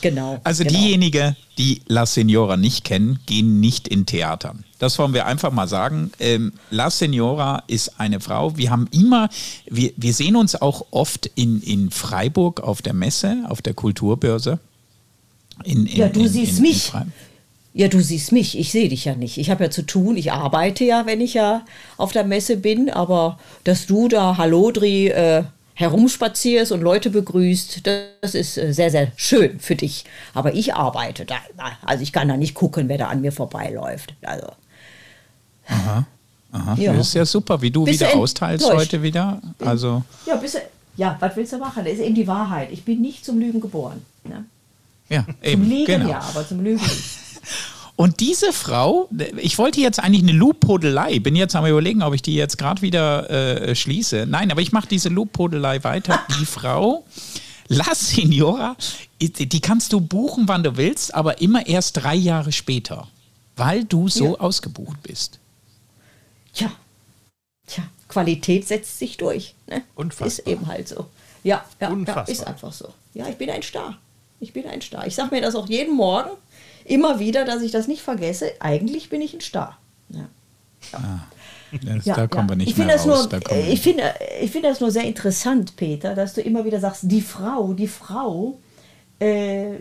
Genau. 0.00 0.40
Also 0.44 0.64
genau. 0.64 0.78
diejenigen, 0.78 1.36
die 1.58 1.82
La 1.86 2.06
Signora 2.06 2.56
nicht 2.56 2.84
kennen, 2.84 3.18
gehen 3.26 3.60
nicht 3.60 3.88
in 3.88 4.06
Theatern. 4.06 4.64
Das 4.78 4.98
wollen 4.98 5.14
wir 5.14 5.26
einfach 5.26 5.52
mal 5.52 5.68
sagen. 5.68 6.10
Ähm, 6.18 6.52
La 6.70 6.90
Signora 6.90 7.62
ist 7.66 8.00
eine 8.00 8.20
Frau. 8.20 8.56
Wir 8.56 8.70
haben 8.70 8.88
immer, 8.90 9.28
wir, 9.66 9.92
wir 9.96 10.14
sehen 10.14 10.36
uns 10.36 10.60
auch 10.60 10.86
oft 10.90 11.30
in, 11.34 11.60
in 11.62 11.90
Freiburg 11.90 12.60
auf 12.60 12.82
der 12.82 12.94
Messe, 12.94 13.44
auf 13.48 13.62
der 13.62 13.74
Kulturbörse. 13.74 14.58
In, 15.64 15.86
in, 15.86 15.96
Ja, 15.96 16.08
du 16.08 16.20
in, 16.20 16.28
siehst 16.28 16.60
mich. 16.60 16.92
Ja, 17.74 17.88
du 17.88 18.02
siehst 18.02 18.32
mich, 18.32 18.58
ich 18.58 18.70
sehe 18.70 18.90
dich 18.90 19.06
ja 19.06 19.14
nicht. 19.14 19.38
Ich 19.38 19.48
habe 19.48 19.64
ja 19.64 19.70
zu 19.70 19.82
tun, 19.82 20.18
ich 20.18 20.30
arbeite 20.30 20.84
ja, 20.84 21.06
wenn 21.06 21.22
ich 21.22 21.34
ja 21.34 21.64
auf 21.96 22.12
der 22.12 22.24
Messe 22.24 22.58
bin, 22.58 22.90
aber 22.90 23.38
dass 23.64 23.86
du 23.86 24.08
da 24.08 24.36
Hallodri 24.36 25.08
äh, 25.08 25.44
herumspazierst 25.74 26.72
und 26.72 26.82
Leute 26.82 27.10
begrüßt, 27.10 27.86
das 27.86 28.34
ist 28.34 28.58
äh, 28.58 28.72
sehr, 28.72 28.90
sehr 28.90 29.12
schön 29.16 29.58
für 29.58 29.74
dich. 29.74 30.04
Aber 30.34 30.54
ich 30.54 30.74
arbeite 30.74 31.24
da. 31.24 31.36
Also 31.82 32.02
ich 32.02 32.12
kann 32.12 32.28
da 32.28 32.36
nicht 32.36 32.54
gucken, 32.54 32.88
wer 32.88 32.98
da 32.98 33.08
an 33.08 33.20
mir 33.20 33.32
vorbeiläuft. 33.32 34.14
Also. 34.22 34.48
Aha, 35.66 36.06
Ja. 36.76 36.92
Das 36.92 37.08
ist 37.08 37.14
ja 37.14 37.24
super, 37.24 37.60
wie 37.62 37.70
du 37.70 37.84
Bist 37.84 38.00
wieder 38.00 38.14
austeilst 38.14 38.70
heute 38.70 39.02
wieder. 39.02 39.40
Also, 39.60 40.02
Ja, 40.26 40.36
bist 40.36 40.60
ja, 40.96 41.16
was 41.20 41.34
willst 41.36 41.54
du 41.54 41.58
machen? 41.58 41.84
Das 41.84 41.94
ist 41.94 42.00
eben 42.00 42.14
die 42.14 42.26
Wahrheit. 42.26 42.70
Ich 42.70 42.84
bin 42.84 43.00
nicht 43.00 43.24
zum 43.24 43.38
Lügen 43.38 43.60
geboren. 43.60 44.04
Ne? 44.24 44.44
ja, 45.08 45.24
Zum 45.24 45.34
eben, 45.42 45.68
Liegen 45.68 45.86
genau. 45.86 46.10
ja, 46.10 46.20
aber 46.20 46.46
zum 46.46 46.62
Lügen 46.62 46.82
nicht. 46.82 47.04
Und 47.96 48.20
diese 48.20 48.52
Frau, 48.52 49.08
ich 49.36 49.58
wollte 49.58 49.80
jetzt 49.80 50.00
eigentlich 50.00 50.22
eine 50.22 50.32
Lobhudelei, 50.32 51.18
bin 51.20 51.36
jetzt 51.36 51.54
am 51.54 51.66
überlegen, 51.66 52.02
ob 52.02 52.14
ich 52.14 52.22
die 52.22 52.34
jetzt 52.34 52.56
gerade 52.58 52.82
wieder 52.82 53.28
äh, 53.30 53.74
schließe. 53.74 54.26
Nein, 54.26 54.50
aber 54.50 54.60
ich 54.62 54.72
mache 54.72 54.88
diese 54.88 55.08
Lobhudelei 55.08 55.84
weiter. 55.84 56.20
Die 56.40 56.46
Frau, 56.46 57.04
La 57.68 57.94
Signora, 57.94 58.76
die 59.20 59.60
kannst 59.60 59.92
du 59.92 60.00
buchen, 60.00 60.48
wann 60.48 60.62
du 60.62 60.76
willst, 60.76 61.14
aber 61.14 61.40
immer 61.40 61.66
erst 61.66 62.02
drei 62.02 62.14
Jahre 62.14 62.50
später, 62.50 63.08
weil 63.56 63.84
du 63.84 64.08
so 64.08 64.34
Ja. 64.34 64.40
ausgebucht 64.40 65.02
bist. 65.02 65.38
Tja, 66.54 66.72
tja, 67.66 67.84
Qualität 68.08 68.66
setzt 68.66 68.98
sich 68.98 69.16
durch. 69.16 69.54
Ne? 69.66 69.82
Unfassbar. 69.94 70.26
Ist 70.28 70.46
eben 70.46 70.66
halt 70.66 70.88
so. 70.88 71.06
Ja, 71.44 71.64
ja, 71.80 71.96
ja, 72.06 72.20
ist 72.22 72.46
einfach 72.46 72.72
so. 72.72 72.88
Ja, 73.14 73.28
ich 73.28 73.36
bin 73.36 73.48
ein 73.50 73.62
Star. 73.62 73.98
Ich 74.40 74.52
bin 74.52 74.66
ein 74.66 74.80
Star. 74.82 75.06
Ich 75.06 75.14
sage 75.14 75.34
mir 75.34 75.40
das 75.40 75.54
auch 75.54 75.68
jeden 75.68 75.94
Morgen 75.96 76.30
immer 76.84 77.18
wieder, 77.18 77.44
dass 77.44 77.62
ich 77.62 77.70
das 77.70 77.88
nicht 77.88 78.02
vergesse. 78.02 78.52
Eigentlich 78.60 79.08
bin 79.08 79.20
ich 79.20 79.34
ein 79.34 79.40
Star. 79.40 79.78
Ja. 80.08 80.28
Das, 80.90 82.04
Ja, 82.04 82.16
da 82.16 82.26
kommen 82.26 82.48
ja. 82.48 82.52
wir 82.52 82.56
nicht 82.56 82.70
ich 82.70 82.76
mehr 82.76 82.88
finde 82.88 83.02
das 83.04 83.08
raus. 83.08 83.30
Nur, 83.30 83.40
da 83.40 83.56
ich 83.56 83.80
finde 83.80 84.02
ich 84.40 84.50
finde 84.50 84.68
das 84.68 84.80
nur 84.80 84.90
sehr 84.90 85.04
interessant, 85.04 85.74
Peter, 85.76 86.14
dass 86.14 86.34
du 86.34 86.42
immer 86.42 86.64
wieder 86.64 86.80
sagst, 86.80 87.04
die 87.04 87.22
Frau, 87.22 87.72
die 87.72 87.88
Frau. 87.88 88.58
Äh, 89.18 89.78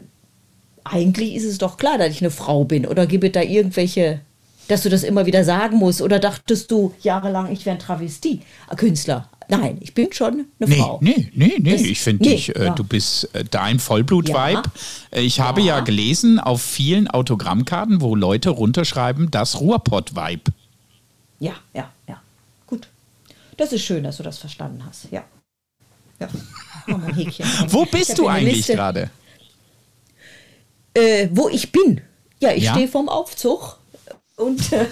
eigentlich 0.84 1.36
ist 1.36 1.46
es 1.46 1.58
doch 1.58 1.78
klar, 1.78 1.98
dass 1.98 2.10
ich 2.10 2.22
eine 2.22 2.32
Frau 2.32 2.64
bin. 2.64 2.88
Oder 2.88 3.06
gibt 3.06 3.24
es 3.24 3.32
da 3.34 3.42
irgendwelche, 3.42 4.22
dass 4.68 4.84
du 4.84 4.90
das 4.90 5.04
immer 5.04 5.26
wieder 5.26 5.44
sagen 5.44 5.78
musst? 5.78 6.02
Oder 6.02 6.20
dachtest 6.20 6.72
du 6.72 6.94
jahrelang, 7.02 7.52
ich 7.52 7.66
wäre 7.66 7.76
ein 7.76 7.80
Travestie-Künstler? 7.80 9.30
Nein, 9.52 9.78
ich 9.82 9.94
bin 9.94 10.12
schon 10.14 10.46
eine 10.60 10.70
Nee, 10.70 10.76
Frau. 10.78 11.00
nee, 11.02 11.30
nee, 11.34 11.56
nee. 11.60 11.72
Das- 11.74 11.82
ich 11.82 12.00
finde 12.00 12.24
nee, 12.24 12.36
dich, 12.36 12.56
äh, 12.56 12.66
ja. 12.66 12.74
du 12.74 12.84
bist 12.84 13.34
äh, 13.36 13.44
dein 13.44 13.80
Vollblut-Vibe. 13.80 14.64
Ja. 15.14 15.20
Ich 15.20 15.40
habe 15.40 15.62
ja 15.62 15.82
gelesen 15.82 16.40
auf 16.40 16.62
vielen 16.62 17.08
Autogrammkarten, 17.10 18.00
wo 18.02 18.16
Leute 18.16 18.50
runterschreiben, 18.50 19.30
das 19.30 19.60
Ruhrpott-Vibe. 19.60 20.52
Ja, 21.40 21.54
ja, 21.74 21.92
ja. 22.08 22.22
Gut. 22.66 22.88
Das 23.58 23.74
ist 23.74 23.84
schön, 23.84 24.04
dass 24.04 24.18
du 24.18 24.24
das 24.24 24.38
verstanden 24.38 24.84
hast. 24.88 25.12
Ja. 25.12 25.24
Ja. 26.20 26.30
Oh, 26.88 26.98
mein 26.98 27.14
Häkchen. 27.16 27.46
Wo 27.68 27.86
bist 27.86 28.18
du 28.18 28.28
eigentlich 28.28 28.68
gerade? 28.68 29.10
Äh, 30.94 31.30
wo 31.32 31.50
ich 31.50 31.72
bin. 31.72 32.02
Ja, 32.40 32.52
ich 32.54 32.68
stehe 32.70 32.88
vorm 32.88 33.08
Aufzug 33.10 33.78
und 34.38 34.72
äh, 34.74 34.86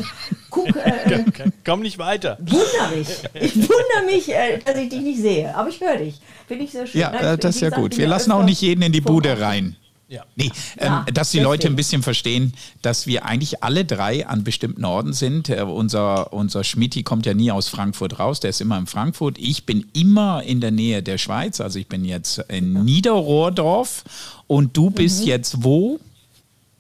guck, 0.50 0.68
äh, 0.76 1.24
Komm 1.66 1.82
nicht 1.82 1.98
weiter. 1.98 2.38
wunder 2.40 2.96
mich. 2.96 3.08
Ich 3.34 3.56
wundere 3.56 4.06
mich, 4.06 4.30
äh, 4.30 4.60
dass 4.64 4.76
ich 4.78 4.90
dich 4.90 5.02
nicht 5.02 5.20
sehe. 5.22 5.56
Aber 5.56 5.70
ich 5.70 5.80
höre 5.82 5.98
dich. 5.98 6.20
Finde 6.48 6.66
ich 6.66 6.72
sehr 6.72 6.86
schön. 6.86 7.02
Ja, 7.02 7.12
Nein, 7.12 7.26
äh, 7.26 7.38
das 7.38 7.56
ist 7.56 7.62
ja 7.62 7.70
gut. 7.70 7.98
Wir 7.98 8.04
ja 8.06 8.10
lassen 8.10 8.32
auch 8.32 8.44
nicht 8.44 8.62
jeden 8.62 8.82
in 8.82 8.92
die 8.92 9.02
Bude 9.02 9.40
rein. 9.40 9.76
Ja. 10.08 10.24
Nee, 10.36 10.46
ähm, 10.80 10.88
Ja, 10.88 11.06
dass 11.14 11.30
die 11.30 11.40
Leute 11.40 11.68
ein 11.68 11.76
bisschen 11.76 12.02
verstehen, 12.02 12.54
dass 12.82 13.06
wir 13.06 13.26
eigentlich 13.26 13.64
alle 13.64 13.86
drei 13.86 14.26
an 14.26 14.44
bestimmten 14.44 14.84
Orten 14.84 15.14
sind. 15.14 15.50
Äh, 15.50 15.62
unser 15.62 16.34
unser 16.34 16.64
Schmidti 16.64 17.04
kommt 17.04 17.28
ja 17.28 17.36
nie 17.36 17.52
aus 17.52 17.70
Frankfurt 17.70 18.18
raus, 18.18 18.40
der 18.40 18.50
ist 18.50 18.60
immer 18.60 18.80
in 18.80 18.88
Frankfurt. 18.88 19.38
Ich 19.38 19.68
bin 19.68 19.86
immer 19.94 20.42
in 20.42 20.62
der 20.62 20.72
Nähe 20.72 21.04
der 21.04 21.20
Schweiz, 21.20 21.62
also 21.62 21.78
ich 21.78 21.88
bin 21.88 22.06
jetzt 22.06 22.40
in 22.50 22.84
Niederrohrdorf 22.86 24.04
und 24.48 24.76
du 24.76 24.90
Mhm. 24.90 24.94
bist 24.94 25.26
jetzt 25.26 25.64
wo? 25.64 26.00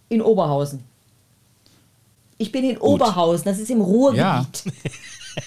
In 0.10 0.24
Oberhausen. 0.24 0.84
Ich 2.42 2.52
bin 2.52 2.64
in 2.64 2.78
Oberhausen, 2.78 3.46
das 3.46 3.60
ist 3.60 3.70
im 3.70 3.82
Ruhrgebiet. 3.82 4.24
Ja. 4.26 4.44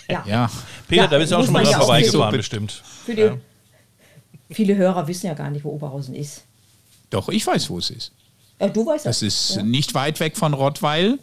Ja. 0.09 0.25
Ja, 0.27 0.51
Peter, 0.87 1.03
Ja, 1.03 1.09
da 1.09 1.19
bist 1.19 1.33
du 1.33 1.37
auch 1.37 1.45
schon 1.45 1.53
mal 1.53 1.65
dran 1.65 1.75
vorbeigefahren, 1.81 2.31
so- 2.31 2.37
bestimmt. 2.37 2.83
Für 3.05 3.15
die, 3.15 3.31
Viele 4.51 4.77
Hörer 4.77 5.07
wissen 5.09 5.27
ja 5.27 5.35
gar 5.35 5.51
nicht, 5.51 5.65
wo 5.65 5.71
Oberhausen 5.71 6.15
ist. 6.15 6.43
doch, 7.11 7.29
ich 7.31 7.47
weiß, 7.47 7.69
wo 7.71 7.79
es 7.79 7.91
ist. 7.91 8.13
Ja, 8.61 8.69
du 8.69 8.87
weißt 8.87 9.07
Das 9.07 9.21
das. 9.21 9.23
ist 9.51 9.57
ja. 9.57 9.63
nicht 9.63 9.95
weit 9.95 10.21
weg 10.21 10.37
von 10.37 10.53
Rottweil. 10.55 11.19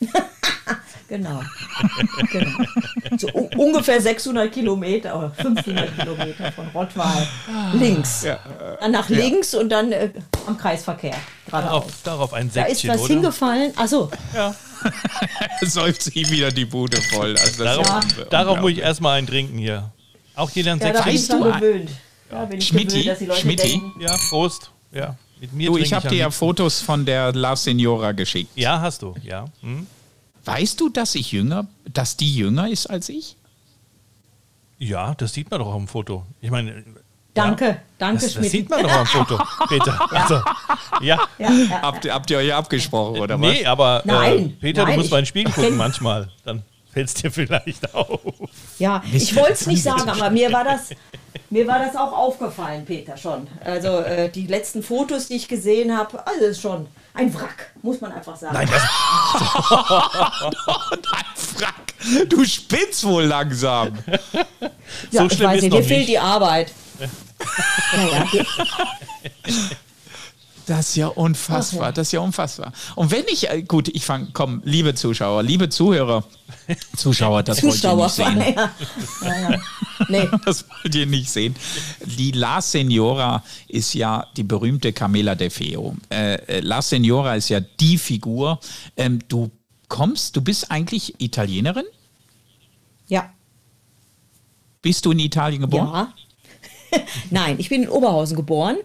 Genau. 1.08 1.40
genau. 2.32 2.50
So 3.16 3.28
ungefähr 3.56 4.00
600 4.00 4.52
Kilometer 4.52 5.16
oder 5.16 5.30
500 5.30 5.96
Kilometer 6.00 6.50
von 6.50 6.66
Rottweil 6.74 7.28
links. 7.74 8.26
Dann 8.80 8.90
nach 8.90 9.08
links 9.08 9.54
und 9.54 9.68
dann 9.68 9.92
äh, 9.92 10.10
am 10.48 10.58
Kreisverkehr. 10.58 11.14
Darauf, 11.48 11.84
darauf 12.02 12.32
ein 12.32 12.50
Da 12.52 12.64
ist 12.64 12.80
Säckchen, 12.80 12.90
was 12.90 13.00
oder? 13.02 13.14
hingefallen. 13.14 13.72
Achso, 13.76 14.10
Säuft 15.62 16.02
sie 16.02 16.28
wieder 16.28 16.50
die 16.50 16.64
Bude 16.64 17.00
voll. 17.00 17.36
Also 17.38 17.62
Darauf, 17.64 18.04
ist 18.04 18.26
darauf 18.30 18.60
muss 18.60 18.72
ich 18.72 18.78
erstmal 18.78 19.18
einen 19.18 19.28
trinken 19.28 19.58
hier. 19.58 19.90
Auch 20.34 20.50
jeder 20.50 20.72
ein 20.72 20.80
ja, 20.80 20.92
da 20.92 21.02
bin 21.02 21.14
ich 21.14 21.24
Säckchen. 21.26 21.44
Du, 21.44 21.52
gewöhnt. 21.52 21.90
Da 22.30 22.44
bin 22.46 22.58
ich 22.58 22.66
Schmidti, 22.66 22.88
gewöhnt, 22.88 23.06
dass 23.08 23.18
die 23.20 23.26
Leute 23.26 23.40
Schmidti? 23.42 23.68
denken, 23.68 24.00
Ja, 24.00 24.16
Prost. 24.28 24.70
Ja, 24.92 25.14
mit 25.40 25.52
mir 25.52 25.70
Du, 25.70 25.76
ich 25.78 25.92
habe 25.92 26.08
dir 26.08 26.18
ja. 26.18 26.30
Fotos 26.30 26.80
von 26.80 27.04
der 27.06 27.32
La 27.32 27.54
Signora 27.54 28.10
geschickt. 28.12 28.50
Ja, 28.56 28.80
hast 28.80 29.02
du, 29.02 29.14
ja. 29.22 29.44
Hm? 29.62 29.86
Weißt 30.46 30.80
du, 30.80 30.88
dass 30.88 31.14
ich 31.14 31.32
jünger, 31.32 31.66
dass 31.92 32.16
die 32.16 32.34
jünger 32.34 32.68
ist 32.70 32.86
als 32.86 33.08
ich? 33.10 33.36
Ja, 34.78 35.14
das 35.14 35.32
sieht 35.34 35.50
man 35.50 35.60
doch 35.60 35.66
auf 35.68 35.76
dem 35.76 35.88
Foto. 35.88 36.24
Ich 36.40 36.50
meine, 36.50 36.84
Danke, 37.34 37.66
ja, 37.66 37.76
danke, 37.98 38.14
das, 38.14 38.24
das 38.24 38.32
Schmidt. 38.34 38.50
sieht 38.50 38.70
man 38.70 38.82
doch 38.82 38.90
am 38.92 39.06
Foto, 39.06 39.38
Peter. 39.68 40.10
Also, 40.10 40.34
ja. 41.02 41.18
Ja, 41.38 41.50
ja, 41.52 41.82
Habt, 41.82 42.04
ihr- 42.06 42.14
habt 42.14 42.30
ihr 42.30 42.38
euch 42.38 42.54
abgesprochen 42.54 43.20
oder 43.20 43.36
Nee, 43.36 43.66
aber 43.66 44.00
äh, 44.04 44.08
Nein, 44.08 44.56
Peter, 44.58 44.84
nein, 44.84 44.92
du 44.92 44.96
musst 44.96 45.06
ich- 45.06 45.10
mal 45.12 45.18
ins 45.18 45.28
Spiel 45.28 45.46
ich 45.48 45.54
gucken 45.54 45.76
manchmal. 45.76 46.30
Dann 46.44 46.62
fällt 46.90 47.08
es 47.08 47.14
dir 47.14 47.30
vielleicht 47.30 47.94
auf. 47.94 48.20
ja. 48.78 49.02
ich 49.12 49.36
wollte 49.36 49.52
es 49.52 49.66
nicht 49.66 49.82
sagen, 49.82 50.08
aber 50.08 50.30
mir 50.30 50.50
war 50.50 50.64
das, 50.64 50.90
mir 51.50 51.66
war 51.66 51.78
das 51.78 51.94
auch 51.94 52.12
aufgefallen, 52.16 52.86
Peter, 52.86 53.18
schon. 53.18 53.46
Also 53.62 53.88
äh, 54.00 54.30
die 54.30 54.46
letzten 54.46 54.82
Fotos, 54.82 55.28
die 55.28 55.34
ich 55.34 55.46
gesehen 55.48 55.94
habe, 55.96 56.26
also 56.26 56.44
ist 56.46 56.62
schon 56.62 56.86
ein 57.16 57.34
Wrack, 57.34 57.72
muss 57.82 58.00
man 58.00 58.12
einfach 58.12 58.36
sagen. 58.36 58.54
Nein, 58.54 58.68
das, 58.70 58.82
Nein, 60.90 61.24
Frack, 61.34 62.28
du 62.28 62.44
spinnst 62.44 63.02
wohl 63.04 63.24
langsam. 63.24 63.98
ja, 65.10 65.20
so 65.20 65.26
ich 65.26 65.32
schlimm 65.32 65.48
weiß 65.48 65.56
ist 65.56 65.62
nicht, 65.62 65.74
dir 65.74 65.82
fehlt 65.82 66.08
die 66.08 66.18
Arbeit. 66.18 66.72
Naja, 67.94 68.26
Das 70.66 70.88
ist 70.88 70.96
ja 70.96 71.06
unfassbar, 71.06 71.92
das 71.92 72.08
ist 72.08 72.12
ja 72.12 72.20
unfassbar. 72.20 72.72
Und 72.96 73.12
wenn 73.12 73.24
ich, 73.28 73.48
äh, 73.48 73.62
gut, 73.62 73.86
ich 73.88 74.04
fange, 74.04 74.28
komm, 74.32 74.62
liebe 74.64 74.94
Zuschauer, 74.94 75.44
liebe 75.44 75.68
Zuhörer, 75.68 76.24
Zuschauer, 76.96 77.44
das 77.44 77.58
Zuschauer. 77.58 77.96
wollt 77.98 78.18
ihr 78.18 78.30
nicht 78.30 78.46
sehen. 78.46 78.54
Ja, 78.56 78.72
ja, 79.22 79.50
ja. 79.50 79.58
Nee, 80.08 80.28
Das 80.44 80.64
wollt 80.68 80.94
ihr 80.94 81.06
nicht 81.06 81.30
sehen. 81.30 81.54
Die 82.04 82.32
La 82.32 82.60
Senora 82.60 83.44
ist 83.68 83.94
ja 83.94 84.26
die 84.36 84.42
berühmte 84.42 84.92
Camela 84.92 85.36
de 85.36 85.50
Feo. 85.50 85.96
Äh, 86.10 86.34
äh, 86.34 86.60
La 86.60 86.82
Senora 86.82 87.36
ist 87.36 87.48
ja 87.48 87.60
die 87.60 87.96
Figur. 87.96 88.58
Ähm, 88.96 89.20
du 89.28 89.50
kommst, 89.88 90.34
du 90.34 90.40
bist 90.40 90.70
eigentlich 90.70 91.14
Italienerin? 91.20 91.86
ja. 93.08 93.30
Bist 94.82 95.04
du 95.04 95.10
in 95.10 95.18
Italien 95.18 95.62
geboren? 95.62 96.12
Ja. 96.92 96.98
Nein, 97.30 97.56
ich 97.58 97.68
bin 97.68 97.82
in 97.82 97.88
Oberhausen 97.88 98.36
geboren, 98.36 98.76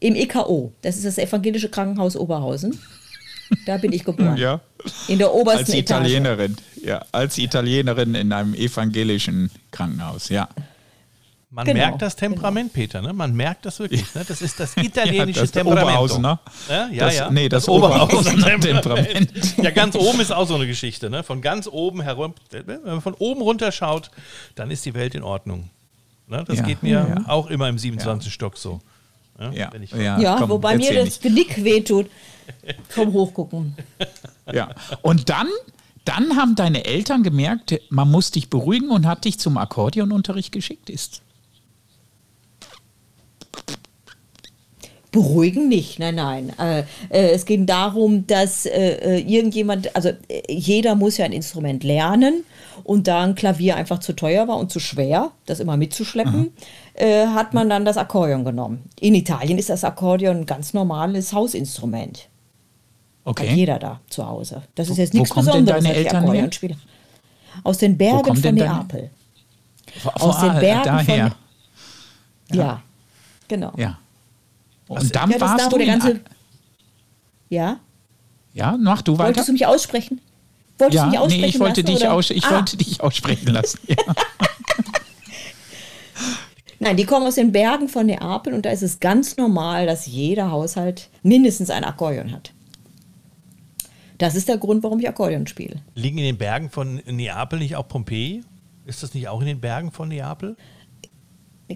im 0.00 0.14
EKO. 0.14 0.72
Das 0.82 0.96
ist 0.96 1.04
das 1.04 1.18
Evangelische 1.18 1.68
Krankenhaus 1.68 2.16
Oberhausen. 2.16 2.78
Da 3.66 3.78
bin 3.78 3.92
ich 3.92 4.04
geboren. 4.04 4.36
Ja. 4.36 4.60
In 5.08 5.18
der 5.18 5.32
obersten 5.34 5.60
Als 5.60 5.68
Etage. 5.70 6.00
Italienerin, 6.06 6.56
ja, 6.84 7.04
als 7.12 7.38
Italienerin 7.38 8.14
in 8.14 8.32
einem 8.32 8.54
evangelischen 8.54 9.50
Krankenhaus, 9.70 10.28
ja. 10.28 10.48
man 11.50 11.64
Genau, 11.64 11.78
merkt 11.78 12.02
das 12.02 12.14
Temperament, 12.14 12.74
Peter. 12.74 13.00
Ne? 13.00 13.14
Man 13.14 13.34
merkt 13.34 13.64
das 13.64 13.78
wirklich. 13.80 14.02
Ne? 14.14 14.22
Das 14.28 14.42
ist 14.42 14.60
das 14.60 14.76
italienische 14.76 15.40
das 15.40 15.50
Temperament. 15.50 15.86
Oberhausener. 15.86 16.40
Ja, 16.68 16.88
ja, 16.88 17.04
Das- 17.06 17.16
ja. 17.16 17.30
nee, 17.30 17.48
das 17.48 17.66
Oberhausener 17.68 18.60
Temperament. 18.60 19.32
Ja, 19.56 19.70
ganz 19.70 19.96
oben 19.96 20.20
ist 20.20 20.30
auch 20.30 20.46
so 20.46 20.54
eine 20.54 20.66
Geschichte. 20.66 21.08
Ne? 21.08 21.22
Von 21.22 21.40
ganz 21.40 21.66
oben 21.66 22.02
herum, 22.02 22.34
wenn 22.50 22.82
man 22.84 23.00
von 23.00 23.14
oben 23.14 23.40
runter 23.40 23.72
schaut, 23.72 24.10
dann 24.56 24.70
ist 24.70 24.84
die 24.84 24.92
Welt 24.94 25.14
in 25.14 25.22
Ordnung. 25.22 25.70
Ne? 26.28 26.44
Das 26.46 26.58
Ja, 26.58 26.64
geht 26.64 26.82
mir 26.82 26.90
ja. 27.16 27.24
auch 27.28 27.46
immer 27.48 27.68
im 27.70 27.78
27. 27.78 28.30
Stock 28.32 28.58
so. 28.58 28.80
Ja, 29.38 29.52
Ja, 29.52 29.68
wenn 29.72 29.82
ich- 29.82 29.92
ja, 29.92 30.18
Ja, 30.20 30.36
komm, 30.38 30.50
wobei 30.50 30.76
mir 30.76 30.92
das 31.04 31.20
Genick 31.20 31.62
wehtut 31.64 32.06
vom 32.88 33.12
Hochgucken. 33.12 33.74
Ja. 34.52 34.70
Und 35.02 35.28
dann, 35.28 35.46
dann 36.06 36.34
haben 36.36 36.54
deine 36.54 36.86
Eltern 36.86 37.22
gemerkt, 37.22 37.78
man 37.90 38.10
muss 38.10 38.30
dich 38.30 38.48
beruhigen 38.48 38.88
und 38.88 39.04
hat 39.06 39.26
dich 39.26 39.38
zum 39.38 39.58
Akkordeonunterricht 39.58 40.52
geschickt. 40.52 40.88
Ist 40.88 41.20
Beruhigen 45.10 45.68
nicht, 45.68 45.98
nein, 45.98 46.14
nein. 46.16 46.52
Äh, 46.58 46.80
äh, 47.08 47.30
es 47.30 47.46
ging 47.46 47.64
darum, 47.64 48.26
dass 48.26 48.66
äh, 48.66 48.70
äh, 48.70 49.18
irgendjemand, 49.20 49.94
also 49.96 50.10
äh, 50.28 50.42
jeder 50.52 50.94
muss 50.94 51.16
ja 51.16 51.24
ein 51.24 51.32
Instrument 51.32 51.82
lernen 51.82 52.44
und 52.84 53.06
da 53.06 53.22
ein 53.22 53.34
Klavier 53.34 53.76
einfach 53.76 53.98
zu 54.00 54.14
teuer 54.14 54.48
war 54.48 54.56
und 54.56 54.70
zu 54.70 54.80
schwer, 54.80 55.30
das 55.46 55.60
immer 55.60 55.76
mitzuschleppen, 55.76 56.52
äh, 56.94 57.26
hat 57.26 57.54
man 57.54 57.68
dann 57.68 57.84
das 57.84 57.96
Akkordeon 57.96 58.44
genommen. 58.44 58.84
In 59.00 59.14
Italien 59.14 59.58
ist 59.58 59.70
das 59.70 59.84
Akkordeon 59.84 60.38
ein 60.38 60.46
ganz 60.46 60.74
normales 60.74 61.32
Hausinstrument. 61.32 62.28
Hat 63.24 63.30
okay. 63.40 63.52
jeder 63.54 63.78
da 63.78 64.00
zu 64.08 64.26
Hause. 64.26 64.62
Das 64.74 64.88
ist 64.88 64.96
jetzt 64.96 65.14
Wo 65.14 65.18
nichts 65.18 65.34
Besonderes, 65.34 65.84
deine 65.84 65.94
Eltern? 65.94 66.16
Akkordeonspieler. 66.24 66.76
Aus 67.64 67.78
den 67.78 67.98
Bergen 67.98 68.36
von 68.36 68.54
Neapel. 68.54 69.10
Aus 70.14 70.40
den 70.40 70.54
Bergen 70.60 70.84
daher. 70.84 71.30
von- 71.30 72.56
Ja, 72.58 72.82
genau. 73.48 73.72
Ja. 73.76 73.98
Und 74.88 75.14
dann 75.14 75.30
Ja, 75.30 75.40
warst 75.40 75.66
da, 75.66 75.68
du 75.68 75.84
ganze. 75.84 76.20
Ja? 77.50 77.78
Ja, 78.54 78.76
mach 78.78 79.02
du 79.02 79.12
weiter. 79.12 79.26
Wolltest 79.28 79.48
du 79.48 79.52
mich 79.52 79.66
aussprechen? 79.66 80.20
Wolltest 80.78 80.96
ja, 80.96 81.04
du 81.04 81.10
mich 81.10 81.18
aussprechen 81.18 81.40
nee, 81.42 81.48
ich 81.48 81.60
wollte 81.60 81.80
lassen, 81.82 81.96
dich 81.96 82.08
aus, 82.08 82.30
ich 82.30 82.44
Ah, 82.44 82.56
wollte 82.56 82.76
dich 82.76 83.00
aussprechen 83.00 83.48
lassen. 83.48 83.80
Ja. 83.86 83.96
Nein, 86.80 86.96
die 86.96 87.04
kommen 87.04 87.26
aus 87.26 87.34
den 87.34 87.50
Bergen 87.50 87.88
von 87.88 88.06
Neapel 88.06 88.54
und 88.54 88.64
da 88.64 88.70
ist 88.70 88.82
es 88.82 89.00
ganz 89.00 89.36
normal, 89.36 89.86
dass 89.86 90.06
jeder 90.06 90.52
Haushalt 90.52 91.08
mindestens 91.22 91.70
ein 91.70 91.82
Akkordeon 91.82 92.30
hat. 92.30 92.52
Das 94.18 94.34
ist 94.34 94.48
der 94.48 94.58
Grund, 94.58 94.82
warum 94.84 95.00
ich 95.00 95.08
Akkordeon 95.08 95.46
spiele. 95.46 95.82
Liegen 95.94 96.18
in 96.18 96.24
den 96.24 96.38
Bergen 96.38 96.70
von 96.70 97.02
Neapel 97.06 97.58
nicht 97.58 97.76
auch 97.76 97.88
Pompeji? 97.88 98.42
Ist 98.86 99.02
das 99.02 99.14
nicht 99.14 99.28
auch 99.28 99.40
in 99.40 99.46
den 99.46 99.60
Bergen 99.60 99.90
von 99.90 100.08
Neapel? 100.08 100.56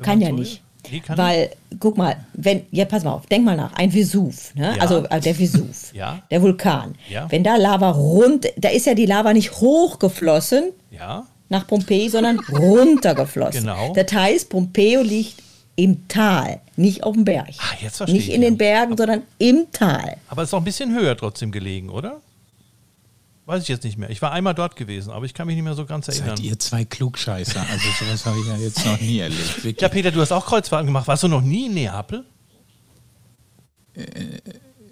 Kann 0.00 0.20
ja 0.20 0.28
so 0.28 0.36
nicht. 0.36 0.62
will? 0.62 0.71
Weil, 1.16 1.50
guck 1.78 1.96
mal, 1.96 2.16
wenn, 2.34 2.62
ja, 2.70 2.84
pass 2.84 3.04
mal 3.04 3.12
auf, 3.12 3.26
denk 3.26 3.44
mal 3.44 3.56
nach, 3.56 3.72
ein 3.74 3.92
Vesuv, 3.92 4.54
ne? 4.54 4.74
Ja. 4.76 4.82
also 4.82 5.04
äh, 5.08 5.20
der 5.20 5.38
Vesuv, 5.38 5.92
Ja. 5.94 6.20
der 6.30 6.42
Vulkan. 6.42 6.94
Ja. 7.08 7.30
Wenn 7.30 7.44
da 7.44 7.56
Lava 7.56 7.90
rund, 7.90 8.46
da 8.56 8.68
ist 8.68 8.86
ja 8.86 8.94
die 8.94 9.06
Lava 9.06 9.32
nicht 9.32 9.52
hochgeflossen, 9.60 10.72
Ja. 10.90 11.26
nach 11.48 11.66
Pompeji, 11.66 12.08
sondern 12.08 12.38
runtergeflossen. 12.48 13.60
Genau. 13.62 13.92
Das 13.94 14.12
heißt, 14.12 14.48
Pompeji 14.48 14.96
liegt 15.02 15.42
im 15.76 16.06
Tal, 16.08 16.60
nicht 16.76 17.02
auf 17.04 17.14
dem 17.14 17.24
Berg. 17.24 17.48
Ah, 17.58 17.74
jetzt 17.80 17.96
verstehe 17.98 18.16
nicht 18.18 18.28
ich, 18.28 18.34
in 18.34 18.42
den 18.42 18.58
Bergen, 18.58 18.96
sondern 18.96 19.22
im 19.38 19.66
Tal. 19.72 20.16
Aber 20.28 20.42
es 20.42 20.48
ist 20.48 20.52
noch 20.52 20.60
ein 20.60 20.64
bisschen 20.64 20.94
höher 20.94 21.16
trotzdem 21.16 21.50
gelegen, 21.52 21.88
oder? 21.88 22.20
Weiß 23.44 23.62
ich 23.62 23.68
jetzt 23.68 23.82
nicht 23.82 23.98
mehr. 23.98 24.08
Ich 24.10 24.22
war 24.22 24.30
einmal 24.32 24.54
dort 24.54 24.76
gewesen, 24.76 25.10
aber 25.10 25.24
ich 25.26 25.34
kann 25.34 25.46
mich 25.48 25.56
nicht 25.56 25.64
mehr 25.64 25.74
so 25.74 25.84
ganz 25.84 26.06
erinnern. 26.08 26.36
Seid 26.36 26.44
ihr 26.46 26.58
zwei 26.58 26.84
Klugscheißer? 26.84 27.60
Also 27.70 27.84
sowas 27.98 28.24
habe 28.24 28.38
ich 28.40 28.46
ja 28.46 28.56
jetzt 28.56 28.86
noch 28.86 29.00
nie 29.00 29.18
erlebt. 29.18 29.56
Wirklich. 29.64 29.80
Ja, 29.80 29.88
Peter, 29.88 30.10
du 30.12 30.20
hast 30.20 30.30
auch 30.32 30.46
Kreuzfahrten 30.46 30.86
gemacht. 30.86 31.08
Warst 31.08 31.24
du 31.24 31.28
noch 31.28 31.40
nie 31.40 31.66
in 31.66 31.74
Neapel? 31.74 32.24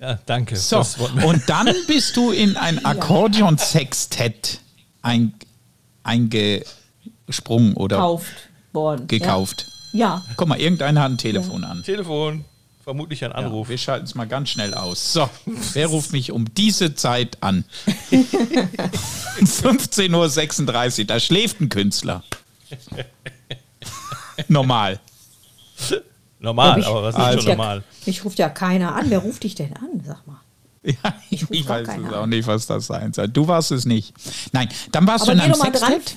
ja, 0.00 0.18
danke. 0.26 0.54
Äh, 0.56 0.58
So, 0.58 0.84
und 1.24 1.48
dann 1.48 1.68
bist 1.86 2.16
du 2.16 2.32
in 2.32 2.56
ein 2.56 2.84
Akkordeon-Sextett 2.84 4.60
ein, 5.02 5.32
eingesprungen 6.02 7.74
oder 7.74 7.98
Kauft 7.98 8.32
worden. 8.72 9.06
gekauft. 9.06 9.66
Ja. 9.92 10.22
Guck 10.36 10.48
mal, 10.48 10.60
irgendeiner 10.60 11.02
hat 11.02 11.12
ein 11.12 11.18
Telefon 11.18 11.64
an. 11.64 11.82
Telefon, 11.82 12.44
vermutlich 12.90 13.24
ein 13.24 13.30
Ja, 13.30 13.36
Anruf. 13.36 13.68
wir 13.68 13.78
schalten 13.78 14.04
es 14.04 14.16
mal 14.16 14.26
ganz 14.26 14.48
schnell 14.50 14.74
aus. 14.74 15.12
So, 15.12 15.30
wer 15.74 15.86
ruft 15.86 16.10
mich 16.12 16.32
um 16.32 16.52
diese 16.54 16.96
Zeit 16.96 17.38
an? 17.40 17.64
15.36 19.40 20.98
Uhr, 21.00 21.04
da 21.06 21.20
schläft 21.20 21.60
ein 21.60 21.68
Künstler. 21.68 22.24
Normal. 24.48 24.98
Normal, 26.40 26.80
Ich- 26.80 26.86
aber 26.86 27.02
was 27.04 27.14
ist 27.14 27.20
Also- 27.20 27.38
schon 27.42 27.48
normal? 27.50 27.84
Mich 28.06 28.24
ruft 28.24 28.38
ja 28.40 28.48
keiner 28.48 28.96
an. 28.96 29.08
Wer 29.08 29.18
ruft 29.18 29.44
dich 29.44 29.54
denn 29.54 29.72
an? 29.76 30.02
Sag 30.04 30.26
mal. 30.26 30.40
Ja, 30.82 30.94
ich, 31.30 31.42
gar 31.66 31.76
weiß 31.80 31.88
es 31.88 31.94
an. 31.94 32.14
auch 32.14 32.26
nicht, 32.26 32.48
was 32.48 32.66
das 32.66 32.86
sein 32.88 33.12
soll. 33.12 33.28
Du 33.28 33.46
warst 33.46 33.70
es 33.70 33.84
nicht. 33.84 34.14
Nein, 34.52 34.68
dann 34.90 35.06
warst 35.06 35.22
Aber 35.24 35.32
du 35.34 35.38
in 35.38 35.44
einem. 35.44 35.54
Sextett? 35.54 36.16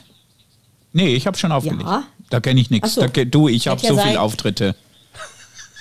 Nee, 0.94 1.14
ich 1.16 1.28
habe 1.28 1.38
schon 1.38 1.52
aufgelegt. 1.52 1.84
Ja. 1.84 2.04
Da 2.30 2.40
kenne 2.40 2.62
ich 2.62 2.70
nichts. 2.72 2.96
so. 2.96 3.06
Du, 3.06 3.48
ich 3.50 3.68
habe 3.68 3.80
ja 3.82 3.90
so 3.94 4.02
viele 4.02 4.22
Auftritte. 4.22 4.76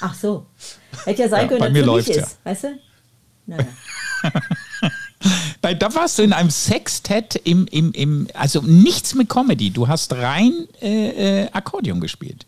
Ach 0.03 0.15
so. 0.15 0.47
Hätte 1.05 1.23
ja 1.23 1.29
sein 1.29 1.43
Ja, 1.43 1.49
können, 1.49 1.61
bei 1.61 1.67
dass 1.67 1.73
mir 1.73 1.93
mich 1.93 2.09
ja. 2.09 2.23
ist. 2.25 2.39
Weißt 2.43 2.65
du? 2.65 2.79
Naja. 3.47 3.67
Nein, 5.63 5.79
da 5.79 5.95
warst 5.95 6.19
du 6.19 6.25
in 6.25 6.33
einem 6.33 6.51
Sextett 6.51 7.37
im, 7.45 7.67
im, 7.71 7.93
im, 7.93 8.27
also 8.35 8.61
nichts 8.63 9.15
mit 9.15 9.29
Comedy. 9.29 9.71
Du 9.71 9.87
hast 9.87 10.13
rein 10.13 10.67
äh, 10.81 11.45
äh, 11.45 11.49
Akkordeon 11.53 12.01
gespielt. 12.01 12.47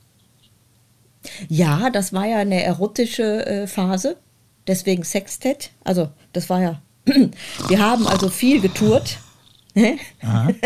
Ja, 1.49 1.91
das 1.91 2.13
war 2.13 2.27
ja 2.27 2.39
eine 2.39 2.63
erotische 2.65 3.47
äh, 3.47 3.67
Phase. 3.69 4.17
Deswegen 4.67 5.05
Sextett. 5.05 5.71
Also, 5.85 6.11
das 6.33 6.51
war 6.51 6.61
ja. 6.61 6.83
Wir 7.69 7.79
haben 7.79 8.09
also 8.09 8.29
viel 8.31 8.61
getourt. 8.61 9.19
Ne? 9.75 9.99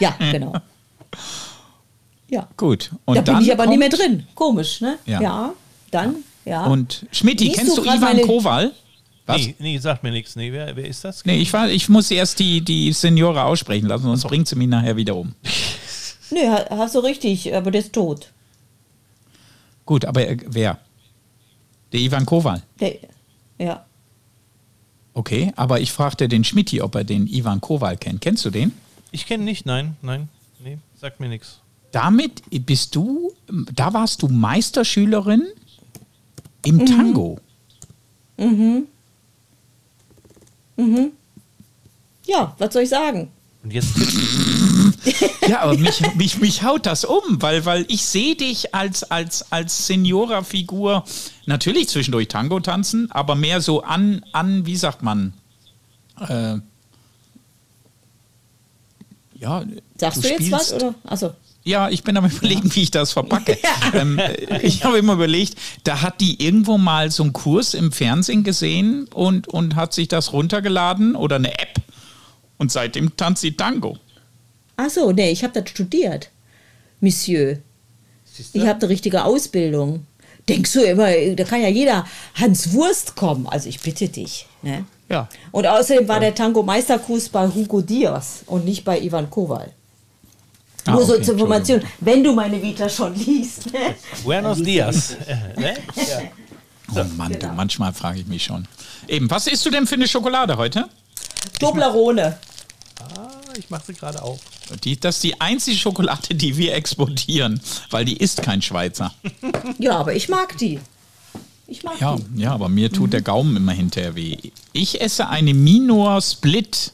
ja, 0.00 0.16
genau. 0.18 0.54
Ja. 2.34 2.48
Gut. 2.56 2.90
Und 3.04 3.16
da 3.16 3.22
dann 3.22 3.36
bin 3.36 3.44
ich 3.46 3.52
aber 3.52 3.66
nicht 3.66 3.78
mehr 3.78 3.88
drin. 3.88 4.26
Komisch, 4.34 4.80
ne? 4.80 4.98
Ja. 5.06 5.52
dann, 5.92 6.16
ja. 6.44 6.64
Und 6.66 7.06
Schmidti, 7.12 7.44
Siehst 7.44 7.58
kennst 7.58 7.78
du 7.78 7.82
Ivan 7.82 8.00
meine- 8.00 8.22
Kowal? 8.22 8.72
Was? 9.26 9.38
Nee, 9.38 9.54
nee, 9.60 9.78
sagt 9.78 10.02
mir 10.02 10.10
nichts. 10.10 10.34
Nee, 10.34 10.52
wer, 10.52 10.74
wer 10.74 10.84
ist 10.86 11.04
das? 11.04 11.24
Nee, 11.24 11.36
ich, 11.36 11.52
war, 11.52 11.68
ich 11.70 11.88
muss 11.88 12.10
erst 12.10 12.40
die, 12.40 12.60
die 12.60 12.92
Seniore 12.92 13.44
aussprechen 13.44 13.86
lassen, 13.86 14.02
sonst 14.02 14.24
bringt 14.24 14.48
sie 14.48 14.56
mich 14.56 14.66
nachher 14.68 14.96
wieder 14.96 15.14
um. 15.16 15.32
nee, 16.30 16.46
ha- 16.46 16.66
hast 16.70 16.96
du 16.96 16.98
richtig, 16.98 17.54
aber 17.54 17.70
der 17.70 17.80
ist 17.82 17.92
tot. 17.92 18.32
Gut, 19.86 20.04
aber 20.04 20.26
äh, 20.28 20.36
wer? 20.46 20.78
Der 21.92 22.00
Ivan 22.00 22.26
Kowal. 22.26 22.62
Der, 22.80 22.96
ja. 23.58 23.86
Okay, 25.14 25.52
aber 25.54 25.80
ich 25.80 25.92
fragte 25.92 26.26
den 26.28 26.42
Schmidti, 26.42 26.82
ob 26.82 26.96
er 26.96 27.04
den 27.04 27.28
Ivan 27.28 27.60
Kowal 27.60 27.96
kennt. 27.96 28.20
Kennst 28.20 28.44
du 28.44 28.50
den? 28.50 28.72
Ich 29.12 29.24
kenne 29.26 29.44
nicht, 29.44 29.64
nein, 29.64 29.96
nein, 30.02 30.28
nee, 30.62 30.78
sagt 31.00 31.20
mir 31.20 31.28
nichts. 31.28 31.60
Damit 31.94 32.42
bist 32.66 32.96
du, 32.96 33.32
da 33.72 33.94
warst 33.94 34.22
du 34.22 34.26
Meisterschülerin 34.26 35.44
im 36.64 36.84
Tango. 36.86 37.38
Ja, 42.26 42.52
was 42.58 42.72
soll 42.72 42.82
ich 42.82 42.88
sagen? 42.88 43.30
Und 43.62 43.72
jetzt 43.72 43.94
Ja, 45.48 45.60
aber 45.60 45.78
mich, 45.78 46.02
mich, 46.16 46.40
mich 46.40 46.64
haut 46.64 46.86
das 46.86 47.04
um, 47.04 47.40
weil, 47.40 47.64
weil 47.64 47.84
ich 47.86 48.04
sehe 48.04 48.34
dich 48.34 48.74
als, 48.74 49.04
als, 49.04 49.52
als 49.52 49.86
Seniora-Figur 49.86 51.04
natürlich 51.46 51.90
zwischendurch 51.90 52.26
Tango 52.26 52.58
tanzen, 52.58 53.08
aber 53.12 53.36
mehr 53.36 53.60
so 53.60 53.84
an, 53.84 54.24
an 54.32 54.66
wie 54.66 54.76
sagt 54.76 55.04
man? 55.04 55.32
Äh, 56.18 56.56
ja, 59.38 59.62
Sagst 59.96 60.24
du, 60.24 60.28
jetzt 60.28 60.50
was? 60.50 60.72
Oder? 60.72 60.94
Achso. 61.04 61.34
Ja, 61.66 61.88
ich 61.88 62.04
bin 62.04 62.16
am 62.18 62.26
überlegen, 62.26 62.74
wie 62.74 62.82
ich 62.82 62.90
das 62.90 63.12
verpacke. 63.12 63.58
ähm, 63.94 64.18
äh, 64.18 64.60
ich 64.60 64.84
habe 64.84 64.98
immer 64.98 65.14
überlegt, 65.14 65.56
da 65.84 66.02
hat 66.02 66.20
die 66.20 66.44
irgendwo 66.44 66.76
mal 66.76 67.10
so 67.10 67.22
einen 67.22 67.32
Kurs 67.32 67.72
im 67.72 67.90
Fernsehen 67.90 68.44
gesehen 68.44 69.08
und, 69.14 69.48
und 69.48 69.74
hat 69.74 69.94
sich 69.94 70.08
das 70.08 70.34
runtergeladen 70.34 71.16
oder 71.16 71.36
eine 71.36 71.58
App. 71.58 71.80
Und 72.58 72.70
seitdem 72.70 73.16
tanzt 73.16 73.40
sie 73.40 73.56
Tango. 73.56 73.96
Achso, 74.76 75.12
nee, 75.12 75.30
ich 75.30 75.42
habe 75.42 75.58
das 75.58 75.70
studiert. 75.70 76.30
Monsieur. 77.00 77.58
Ich 78.52 78.66
habe 78.66 78.80
eine 78.80 78.88
richtige 78.88 79.24
Ausbildung. 79.24 80.06
Denkst 80.48 80.72
du 80.74 80.82
immer, 80.82 81.10
da 81.34 81.44
kann 81.44 81.62
ja 81.62 81.68
jeder 81.68 82.04
Hans 82.34 82.72
Wurst 82.72 83.16
kommen. 83.16 83.46
Also 83.46 83.68
ich 83.68 83.80
bitte 83.80 84.08
dich. 84.08 84.46
Ne? 84.62 84.84
Ja. 85.08 85.28
Und 85.52 85.66
außerdem 85.66 86.08
war 86.08 86.20
der 86.20 86.34
Tango-Meisterkurs 86.34 87.30
bei 87.30 87.48
Hugo 87.48 87.80
Diaz 87.80 88.42
und 88.46 88.64
nicht 88.64 88.84
bei 88.84 89.00
Ivan 89.00 89.30
Kowal. 89.30 89.72
Ah, 90.86 90.92
Nur 90.92 91.04
so 91.06 91.14
okay, 91.14 91.22
zur 91.22 91.34
Information, 91.34 91.82
wenn 92.00 92.22
du 92.22 92.32
meine 92.34 92.60
Vita 92.62 92.88
schon 92.88 93.14
liest. 93.14 93.72
Ne? 93.72 93.94
Buenos 94.24 94.62
Dias. 94.62 95.16
Ne? 95.56 95.74
Oh 96.94 97.04
Mann, 97.16 97.32
du, 97.32 97.38
Genau. 97.38 97.54
manchmal 97.54 97.92
frage 97.94 98.20
ich 98.20 98.26
mich 98.26 98.44
schon. 98.44 98.68
Eben, 99.08 99.30
was 99.30 99.46
isst 99.46 99.64
du 99.64 99.70
denn 99.70 99.86
für 99.86 99.94
eine 99.94 100.06
Schokolade 100.06 100.56
heute? 100.56 100.88
Toblerone. 101.58 102.38
Ah, 103.00 103.30
ich 103.58 103.70
mache 103.70 103.84
sie 103.86 103.94
gerade 103.94 104.22
auf. 104.22 104.38
Die, 104.82 104.98
das 104.98 105.16
ist 105.16 105.24
die 105.24 105.40
einzige 105.40 105.76
Schokolade, 105.76 106.34
die 106.34 106.56
wir 106.56 106.74
exportieren, 106.74 107.60
weil 107.90 108.04
die 108.04 108.16
ist 108.16 108.42
kein 108.42 108.62
Schweizer. 108.62 109.12
Ja, 109.78 109.96
aber 109.98 110.14
ich 110.14 110.28
mag 110.28 110.56
die. 110.58 110.80
Ich 111.66 111.82
mag 111.82 112.00
Ja, 112.00 112.16
die. 112.16 112.42
ja, 112.42 112.52
aber 112.52 112.68
mir 112.68 112.92
tut 112.92 113.12
der 113.12 113.22
Gaumen 113.22 113.56
immer 113.56 113.72
hinterher 113.72 114.14
weh. 114.14 114.36
Ich 114.72 115.00
esse 115.00 115.28
eine 115.28 115.54
Minor 115.54 116.20
Split. 116.20 116.92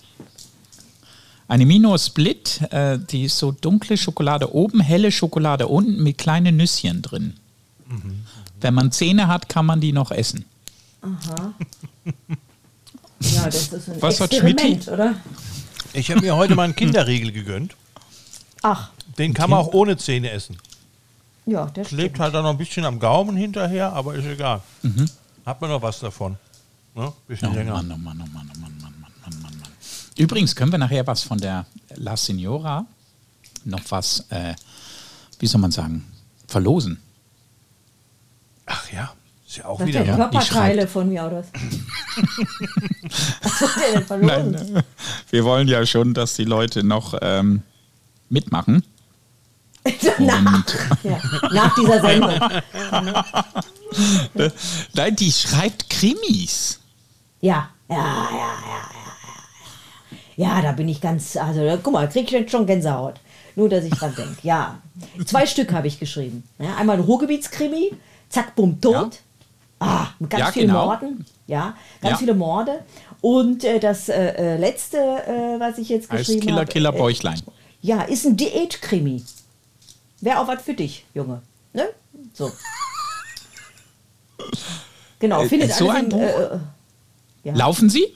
Eine 1.50 1.66
Minor 1.66 1.98
Split, 1.98 2.60
äh, 2.70 2.96
die 2.98 3.24
ist 3.24 3.36
so 3.38 3.50
dunkle 3.50 3.96
Schokolade 3.96 4.54
oben, 4.54 4.80
helle 4.80 5.10
Schokolade 5.10 5.66
unten 5.66 6.02
mit 6.02 6.16
kleinen 6.16 6.56
Nüsschen 6.56 7.02
drin. 7.02 7.34
Wenn 8.60 8.74
man 8.74 8.92
Zähne 8.92 9.26
hat, 9.26 9.48
kann 9.48 9.66
man 9.66 9.80
die 9.80 9.92
noch 9.92 10.10
essen. 10.12 10.44
Ja, 13.22 13.44
das 13.44 13.68
ist 13.70 13.88
ein 13.90 14.00
Was 14.00 14.18
hat 14.20 14.32
Experiment, 14.32 14.88
oder? 14.88 15.14
Ich 15.92 16.10
habe 16.10 16.22
mir 16.22 16.34
heute 16.36 16.54
mal 16.54 16.62
einen 16.62 16.74
Kinderriegel 16.74 17.32
gegönnt. 17.32 17.76
Ach, 18.62 18.88
Den 19.18 19.34
kann 19.34 19.50
man 19.50 19.58
auch 19.58 19.74
ohne 19.74 19.98
Zähne 19.98 20.30
essen. 20.30 20.56
ja, 21.44 21.66
der 21.66 21.84
Klebt 21.84 22.12
stimmt. 22.14 22.20
halt 22.20 22.34
dann 22.34 22.44
noch 22.44 22.50
ein 22.50 22.56
bisschen 22.58 22.86
am 22.86 22.98
Gaumen 22.98 23.36
hinterher, 23.36 23.92
aber 23.92 24.14
ist 24.14 24.24
egal. 24.24 24.62
Hat 25.44 25.60
man 25.60 25.68
noch 25.68 25.82
was 25.82 26.00
davon. 26.00 26.36
Ne? 26.94 27.12
Bisschen 27.28 27.50
Oh 27.50 27.54
länger. 27.54 27.74
Mann, 27.74 27.92
oh 27.92 27.98
Mann, 27.98 28.22
oh 28.24 28.28
Mann, 28.32 28.50
oh 28.56 28.58
Mann. 28.60 28.69
Übrigens 30.20 30.54
können 30.54 30.70
wir 30.70 30.78
nachher 30.78 31.06
was 31.06 31.22
von 31.22 31.38
der 31.38 31.64
La 31.94 32.14
Signora 32.14 32.84
noch 33.64 33.80
was, 33.88 34.26
äh, 34.28 34.54
wie 35.38 35.46
soll 35.46 35.62
man 35.62 35.70
sagen, 35.70 36.04
verlosen. 36.46 37.00
Ach 38.66 38.92
ja, 38.92 39.14
ist 39.46 39.56
ja 39.56 39.64
auch 39.64 39.80
Was 39.80 39.86
wieder. 39.86 40.04
Ja, 40.04 40.16
Körperteile 40.16 40.86
von 40.86 41.08
mir 41.08 41.24
oder 41.24 41.38
was? 41.38 41.46
was 43.60 43.74
der 43.76 43.92
denn 43.94 44.04
verloren? 44.04 44.82
Wir 45.30 45.44
wollen 45.44 45.68
ja 45.68 45.86
schon, 45.86 46.12
dass 46.12 46.34
die 46.34 46.44
Leute 46.44 46.84
noch 46.84 47.14
ähm, 47.22 47.62
mitmachen. 48.28 48.84
nach, 50.18 50.76
ja, 51.02 51.18
nach 51.50 51.74
dieser 51.76 52.00
Sendung. 52.02 52.38
Nein, 54.92 55.16
die 55.16 55.32
schreibt 55.32 55.88
Krimis. 55.88 56.78
Ja, 57.40 57.70
ja, 57.88 57.96
ja, 57.96 58.30
ja, 58.30 58.99
ja. 60.40 60.56
Ja, 60.56 60.62
da 60.62 60.72
bin 60.72 60.88
ich 60.88 61.00
ganz, 61.00 61.36
also 61.36 61.60
guck 61.82 61.92
mal, 61.92 62.08
krieg 62.08 62.24
ich 62.24 62.30
jetzt 62.30 62.50
schon 62.50 62.66
Gänsehaut. 62.66 63.14
Nur, 63.56 63.68
dass 63.68 63.84
ich 63.84 63.92
dran 63.92 64.14
denke. 64.16 64.36
Ja, 64.42 64.80
zwei 65.26 65.44
Stück 65.46 65.72
habe 65.72 65.86
ich 65.88 65.98
geschrieben. 65.98 66.44
Ja, 66.58 66.76
einmal 66.76 66.96
ein 66.96 67.02
Ruhrgebietskrimi, 67.02 67.90
zack, 68.28 68.54
bumm, 68.54 68.80
tot. 68.80 69.18
Ah, 69.80 70.08
mit 70.18 70.30
ganz 70.30 70.40
Ja, 70.40 70.52
vielen 70.52 70.66
genau. 70.68 70.84
Morden. 70.86 71.26
Ja, 71.46 71.74
ganz 72.00 72.12
Ja. 72.12 72.16
viele 72.18 72.34
Morde. 72.34 72.84
Und 73.20 73.64
äh, 73.64 73.80
das 73.80 74.08
äh, 74.08 74.14
äh, 74.36 74.56
letzte, 74.56 74.98
äh, 74.98 75.58
was 75.60 75.78
ich 75.78 75.88
jetzt 75.88 76.08
geschrieben 76.10 76.40
Killer, 76.40 76.60
habe. 76.60 76.72
Killer, 76.72 76.94
äh, 76.94 76.98
Bäuchlein. 76.98 77.40
Ja, 77.82 78.02
ist 78.02 78.24
ein 78.24 78.36
Diätkrimi. 78.36 79.22
Wäre 80.20 80.38
auch 80.40 80.48
was 80.48 80.62
für 80.62 80.74
dich, 80.74 81.04
Junge. 81.14 81.42
Ne? 81.72 81.88
So. 82.34 82.50
Genau, 85.18 85.42
Äh, 85.42 85.48
findet 85.48 85.72
so 85.72 85.90
ein 85.90 86.08
Buch? 86.08 86.20
äh, 86.20 86.58
ja. 87.44 87.54
Laufen 87.54 87.88
sie? 87.90 88.06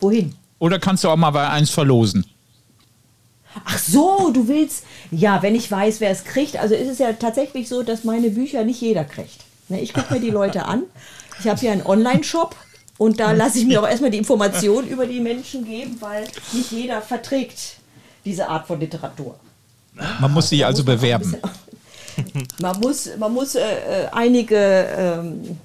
Wohin? 0.00 0.34
Oder 0.62 0.78
kannst 0.78 1.02
du 1.02 1.08
auch 1.08 1.16
mal 1.16 1.32
bei 1.32 1.48
eins 1.48 1.70
verlosen? 1.70 2.24
Ach 3.64 3.78
so, 3.80 4.30
du 4.32 4.46
willst. 4.46 4.84
Ja, 5.10 5.42
wenn 5.42 5.56
ich 5.56 5.68
weiß, 5.68 5.98
wer 5.98 6.10
es 6.10 6.22
kriegt. 6.22 6.56
Also 6.56 6.76
ist 6.76 6.86
es 6.88 7.00
ja 7.00 7.12
tatsächlich 7.14 7.68
so, 7.68 7.82
dass 7.82 8.04
meine 8.04 8.30
Bücher 8.30 8.62
nicht 8.62 8.80
jeder 8.80 9.02
kriegt. 9.04 9.40
Ne, 9.68 9.80
ich 9.80 9.92
gucke 9.92 10.14
mir 10.14 10.20
die 10.20 10.30
Leute 10.30 10.64
an. 10.66 10.84
Ich 11.40 11.48
habe 11.48 11.58
hier 11.58 11.72
einen 11.72 11.84
Online-Shop 11.84 12.54
und 12.96 13.18
da 13.18 13.32
lasse 13.32 13.58
ich 13.58 13.66
mir 13.66 13.82
auch 13.82 13.88
erstmal 13.88 14.12
die 14.12 14.18
Informationen 14.18 14.86
über 14.86 15.04
die 15.04 15.18
Menschen 15.18 15.64
geben, 15.64 15.96
weil 15.98 16.28
nicht 16.52 16.70
jeder 16.70 17.02
verträgt 17.02 17.78
diese 18.24 18.48
Art 18.48 18.68
von 18.68 18.78
Literatur. 18.78 19.34
Man 20.20 20.30
muss 20.32 20.48
sich 20.50 20.64
also 20.64 20.84
man 20.84 20.94
bewerben. 20.94 21.32
bisschen- 21.32 22.46
Man 22.60 22.78
muss, 22.78 23.08
man 23.18 23.32
muss 23.34 23.56
äh, 23.56 23.60
äh, 24.04 24.08
einige 24.12 24.56
ähm, 24.96 25.58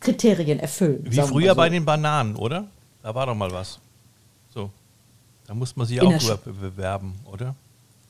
Kriterien 0.00 0.58
erfüllen. 0.58 1.04
Wie 1.08 1.20
früher 1.20 1.48
mal 1.48 1.50
so. 1.50 1.54
bei 1.54 1.68
den 1.68 1.84
Bananen, 1.84 2.34
oder? 2.34 2.64
Da 3.06 3.14
war 3.14 3.24
doch 3.26 3.36
mal 3.36 3.52
was. 3.52 3.78
So. 4.52 4.68
Da 5.46 5.54
muss 5.54 5.76
man 5.76 5.86
sich 5.86 5.98
In 5.98 6.06
auch 6.08 6.18
drüber 6.18 6.38
be- 6.38 6.52
bewerben, 6.52 7.14
oder? 7.24 7.54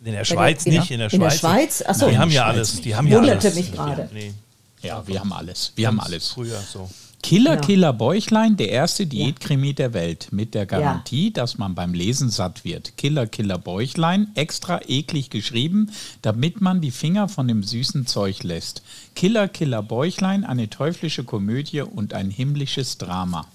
In 0.03 0.13
der 0.13 0.25
Schweiz 0.25 0.65
in 0.65 0.73
der- 0.73 0.81
nicht, 0.81 0.91
in 0.91 1.01
der 1.01 1.13
in 1.13 1.21
der 1.21 1.29
Schweiz. 1.31 1.39
Schweiz? 1.41 1.85
Ach 1.87 1.95
so. 1.95 2.09
die 2.09 2.17
haben 2.17 2.31
ja 2.31 2.45
Schweiz 2.45 2.55
alles. 2.55 2.81
Die 2.81 2.97
haben 2.97 3.07
ja 3.07 3.19
Wunderte 3.19 3.49
alles. 3.49 3.55
mich 3.59 3.73
gerade. 3.73 4.09
Nee, 4.15 4.33
Ja, 4.81 5.07
wir 5.07 5.21
haben 5.21 5.35
alles. 5.35 5.73
Wir 5.77 5.89
haben 5.89 6.01
alles. 6.01 6.29
früher 6.31 6.59
so. 6.61 6.89
Killer, 7.23 7.57
Ja. 7.57 7.61
Killer, 7.61 7.93
Bäuchlein, 7.93 8.57
der 8.57 8.71
erste 8.71 9.07
Diätkrimi 9.07 9.75
der 9.75 9.93
Welt. 9.93 10.29
Mit 10.31 10.55
der 10.55 10.63
Ja. 10.63 10.67
Garantie, 10.67 11.31
dass 11.31 11.59
man 11.59 11.75
beim 11.75 11.93
Lesen 11.93 12.31
satt 12.31 12.65
wird. 12.65 12.97
Killer, 12.97 13.27
Killer, 13.27 13.59
Bäuchlein, 13.59 14.29
extra 14.35 14.81
eklig 14.89 15.29
geschrieben, 15.29 15.91
damit 16.23 16.63
man 16.63 16.81
die 16.81 16.91
Finger 16.91 17.29
von 17.29 17.49
dem 17.49 17.63
süßen 17.63 18.07
Zeug 18.07 18.43
lässt. 18.45 18.81
Killer, 19.15 19.47
Killer, 19.49 19.83
Bäuchlein, 19.83 20.43
eine 20.45 20.71
teuflische 20.71 21.23
Komödie 21.25 21.83
und 21.83 22.15
ein 22.15 22.31
himmlisches 22.31 22.97
Drama. 22.97 23.47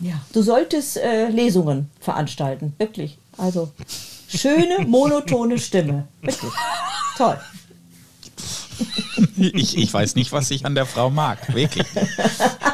Ja, 0.00 0.20
du 0.32 0.42
solltest 0.42 0.96
äh, 0.96 1.28
Lesungen 1.28 1.90
veranstalten, 2.00 2.74
wirklich. 2.78 3.18
Also 3.36 3.72
schöne, 4.28 4.80
monotone 4.86 5.58
Stimme. 5.58 6.06
Wirklich. 6.22 6.52
Toll. 7.16 7.38
Ich, 9.36 9.76
ich 9.76 9.92
weiß 9.92 10.14
nicht, 10.14 10.30
was 10.30 10.50
ich 10.52 10.64
an 10.64 10.76
der 10.76 10.86
Frau 10.86 11.10
mag. 11.10 11.52
Wirklich. 11.52 11.86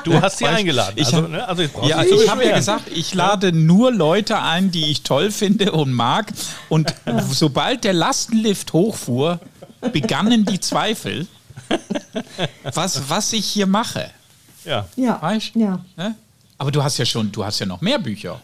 Du 0.05 0.21
hast 0.21 0.39
sie 0.39 0.45
Weil 0.45 0.57
eingeladen. 0.57 0.95
ich 0.97 1.07
also, 1.07 1.23
ne? 1.23 1.47
also 1.49 1.63
Ja, 1.83 2.03
zu 2.07 2.23
ich 2.23 2.29
habe 2.29 2.45
ja 2.45 2.57
gesagt, 2.57 2.91
ich 2.95 3.15
lade 3.15 3.53
nur 3.53 3.91
Leute 3.91 4.39
ein, 4.41 4.71
die 4.71 4.91
ich 4.91 5.03
toll 5.03 5.31
finde 5.31 5.73
und 5.73 5.93
mag. 5.93 6.27
Und 6.69 6.95
sobald 7.31 7.85
der 7.85 7.95
Lastenlift 7.95 8.75
hochfuhr, 8.75 9.41
begannen 9.93 10.45
die 10.45 10.61
Zweifel, 10.61 11.27
was, 12.63 13.09
was 13.09 13.33
ich 13.33 13.47
hier 13.47 13.67
mache. 13.67 14.11
Ja. 14.65 14.87
Ja. 14.97 15.21
Weißt? 15.23 15.53
ja. 15.55 15.81
Ne? 15.97 16.15
Aber 16.65 16.71
du 16.73 16.83
hast 16.83 16.97
ja 16.97 17.05
schon, 17.05 17.31
du 17.31 17.45
hast 17.45 17.59
ja 17.59 17.67
noch 17.67 17.83
mehr 17.83 17.99
Bücher. 17.99 18.41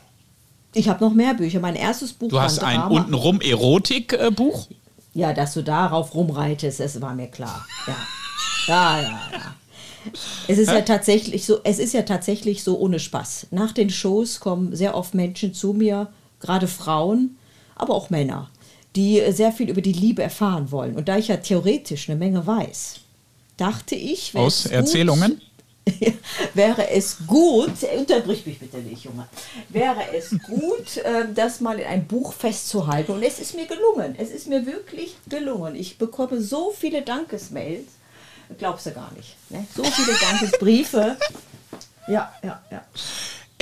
Ich 0.74 0.90
habe 0.90 1.02
noch 1.02 1.14
mehr 1.14 1.32
Bücher. 1.32 1.58
Mein 1.58 1.74
erstes 1.74 2.12
Buch 2.12 2.28
Du 2.28 2.38
hast 2.38 2.58
ein 2.62 2.76
Drama. 2.78 2.94
untenrum 3.00 3.40
Erotikbuch. 3.40 4.68
Ja, 5.14 5.32
dass 5.32 5.54
du 5.54 5.62
darauf 5.62 6.14
rumreitest, 6.14 6.80
das 6.80 7.00
war 7.00 7.14
mir 7.14 7.28
klar. 7.28 7.66
Ja. 7.86 7.96
Ja, 8.68 9.00
ja, 9.00 9.20
ja. 9.32 9.54
Es 10.48 10.58
ist 10.58 10.68
ja 10.70 10.82
tatsächlich 10.82 11.46
so, 11.46 11.60
es 11.64 11.78
ist 11.78 11.94
ja 11.94 12.02
tatsächlich 12.02 12.62
so 12.62 12.78
ohne 12.78 13.00
Spaß. 13.00 13.46
Nach 13.52 13.72
den 13.72 13.88
Shows 13.88 14.38
kommen 14.40 14.76
sehr 14.76 14.94
oft 14.94 15.14
Menschen 15.14 15.54
zu 15.54 15.72
mir, 15.72 16.08
gerade 16.40 16.68
Frauen, 16.68 17.38
aber 17.74 17.94
auch 17.94 18.10
Männer, 18.10 18.50
die 18.96 19.22
sehr 19.32 19.52
viel 19.52 19.70
über 19.70 19.80
die 19.80 19.94
Liebe 19.94 20.22
erfahren 20.22 20.70
wollen. 20.70 20.94
Und 20.94 21.08
da 21.08 21.16
ich 21.16 21.28
ja 21.28 21.38
theoretisch 21.38 22.10
eine 22.10 22.18
Menge 22.18 22.46
weiß, 22.46 22.96
dachte 23.56 23.94
ich, 23.94 24.36
Aus 24.36 24.64
gut- 24.64 24.72
Erzählungen? 24.72 25.40
wäre 26.54 26.90
es 26.90 27.18
gut, 27.26 27.72
unterbrich 27.96 28.46
mich 28.46 28.58
bitte 28.58 28.78
nicht, 28.78 29.04
Junge, 29.04 29.28
wäre 29.68 30.14
es 30.14 30.30
gut, 30.46 30.96
äh, 30.98 31.26
das 31.34 31.60
mal 31.60 31.78
in 31.78 31.86
ein 31.86 32.06
Buch 32.06 32.32
festzuhalten. 32.32 33.12
Und 33.12 33.22
es 33.22 33.38
ist 33.38 33.54
mir 33.54 33.66
gelungen. 33.66 34.14
Es 34.18 34.30
ist 34.30 34.48
mir 34.48 34.66
wirklich 34.66 35.16
gelungen. 35.28 35.74
Ich 35.74 35.98
bekomme 35.98 36.40
so 36.40 36.72
viele 36.76 37.02
Dankesmails. 37.02 37.86
Glaubst 38.58 38.86
du 38.86 38.92
gar 38.92 39.12
nicht. 39.12 39.36
Ne? 39.48 39.66
So 39.74 39.84
viele 39.84 40.16
Dankesbriefe. 40.18 41.16
Ja, 42.08 42.32
ja, 42.42 42.60
ja. 42.72 42.82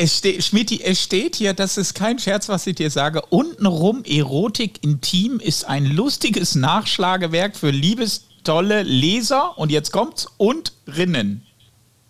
Es 0.00 0.18
steht, 0.18 0.44
Schmidti, 0.44 0.80
es 0.82 1.02
steht 1.02 1.34
hier, 1.34 1.54
das 1.54 1.76
ist 1.76 1.92
kein 1.92 2.20
Scherz, 2.20 2.48
was 2.48 2.66
ich 2.68 2.76
dir 2.76 2.88
sage. 2.88 3.20
Untenrum 3.30 4.04
Erotik 4.04 4.82
intim 4.84 5.40
ist 5.40 5.64
ein 5.64 5.84
lustiges 5.84 6.54
Nachschlagewerk 6.54 7.56
für 7.56 7.70
liebestolle 7.70 8.84
Leser 8.84 9.58
und 9.58 9.72
jetzt 9.72 9.90
kommt's 9.90 10.28
und 10.36 10.72
Rinnen. 10.86 11.47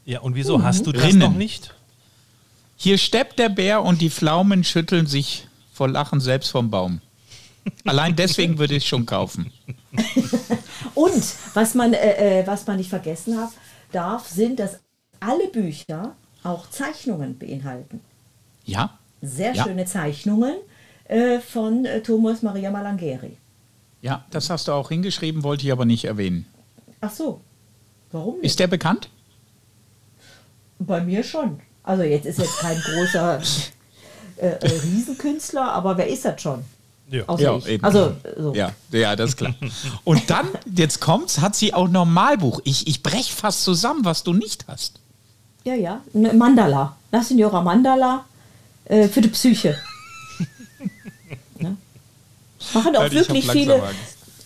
Ja, 0.09 0.21
und 0.21 0.35
wieso 0.35 0.62
hast 0.62 0.87
du 0.87 0.92
das 0.92 1.05
Rinnen. 1.05 1.18
noch 1.18 1.35
nicht? 1.35 1.75
Hier 2.77 2.97
steppt 2.97 3.38
der 3.38 3.51
Bär 3.51 3.83
und 3.83 4.01
die 4.01 4.09
Pflaumen 4.09 4.64
schütteln 4.64 5.07
sich 5.07 5.47
vor 5.71 5.87
Lachen 5.87 6.18
selbst 6.18 6.49
vom 6.51 6.71
Baum. 6.71 7.03
Allein 7.85 8.16
deswegen 8.16 8.57
würde 8.57 8.75
ich 8.75 8.88
schon 8.88 9.05
kaufen. 9.05 9.53
Und 10.94 11.23
was 11.53 11.75
man, 11.75 11.92
äh, 11.92 12.40
äh, 12.40 12.47
was 12.47 12.66
man 12.66 12.79
nicht 12.79 12.88
vergessen 12.88 13.37
hat, 13.38 13.51
darf, 13.92 14.27
sind, 14.27 14.59
dass 14.59 14.79
alle 15.21 15.49
Bücher 15.49 16.14
auch 16.42 16.71
Zeichnungen 16.71 17.38
beinhalten. 17.38 18.01
Ja? 18.64 18.99
Sehr 19.21 19.55
Ja. 19.55 19.64
schöne 19.64 19.85
Zeichnungen 19.85 20.55
äh, 21.05 21.40
von 21.40 21.85
äh, 21.85 22.01
Thomas 22.03 22.40
Maria 22.40 22.71
Malangeri. 22.71 23.37
Ja, 24.01 24.25
das 24.31 24.49
hast 24.49 24.68
du 24.68 24.73
auch 24.73 24.88
hingeschrieben, 24.88 25.42
wollte 25.42 25.66
ich 25.66 25.73
aber 25.73 25.85
nicht 25.85 26.07
erwähnen. 26.07 26.47
Ach 27.03 27.11
so, 27.12 27.42
warum 28.11 28.37
nicht? 28.37 28.47
Ist 28.47 28.59
der 28.61 28.68
bekannt? 28.68 29.11
Bei 30.79 31.01
mir 31.01 31.23
schon. 31.23 31.61
Also 31.83 32.03
jetzt 32.03 32.27
ist 32.27 32.38
jetzt 32.38 32.59
kein 32.59 32.79
großer 32.79 33.41
äh, 34.37 34.47
äh, 34.47 34.81
Riesenkünstler, 34.85 35.73
aber 35.73 35.97
wer 35.97 36.09
ist 36.09 36.25
das 36.25 36.41
schon? 36.41 36.64
Ja. 37.11 37.25
Außer 37.27 37.57
ich. 37.57 37.67
eben. 37.67 37.85
Also 37.85 38.14
so. 38.37 38.55
Ja, 38.55 38.73
ja, 38.93 39.17
das 39.17 39.31
ist 39.31 39.37
klar. 39.37 39.55
Und 40.05 40.29
dann, 40.29 40.47
jetzt 40.75 41.01
kommt's, 41.01 41.41
hat 41.41 41.57
sie 41.57 41.73
auch 41.73 41.88
Normalbuch. 41.88 42.61
Ich, 42.64 42.87
ich 42.87 43.03
brech 43.03 43.33
fast 43.33 43.64
zusammen, 43.64 44.05
was 44.05 44.23
du 44.23 44.35
nicht 44.35 44.67
hast. 44.69 45.01
Ja, 45.64 45.75
ja. 45.75 46.03
Ne, 46.12 46.33
Mandala. 46.35 46.97
La 47.11 47.23
Signora 47.23 47.62
Mandala 47.62 48.27
äh, 48.85 49.09
für 49.09 49.23
die 49.23 49.29
Psyche. 49.29 49.79
ne? 51.59 51.77
Machen 52.75 52.97
auch 52.97 53.05
hab 53.05 53.12
wirklich 53.12 53.51
viele. 53.51 53.83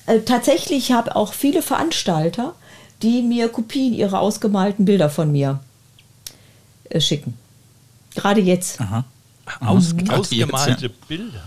Äh, 0.07 0.21
tatsächlich 0.21 0.93
habe 0.93 1.17
auch 1.17 1.33
viele 1.33 1.63
Veranstalter, 1.63 2.55
die 3.03 3.23
mir 3.23 3.49
Kopien 3.49 3.93
ihrer 3.95 4.21
ausgemalten 4.21 4.85
Bilder 4.85 5.11
von 5.11 5.33
mir 5.33 5.61
äh, 6.95 7.01
schicken. 7.01 7.37
Gerade 8.15 8.41
jetzt. 8.41 8.81
Aha. 8.81 9.05
Aus, 9.61 9.97
Gerade 9.97 10.21
ausgemalte 10.21 10.87
jetzt, 10.87 11.09
Bilder. 11.09 11.43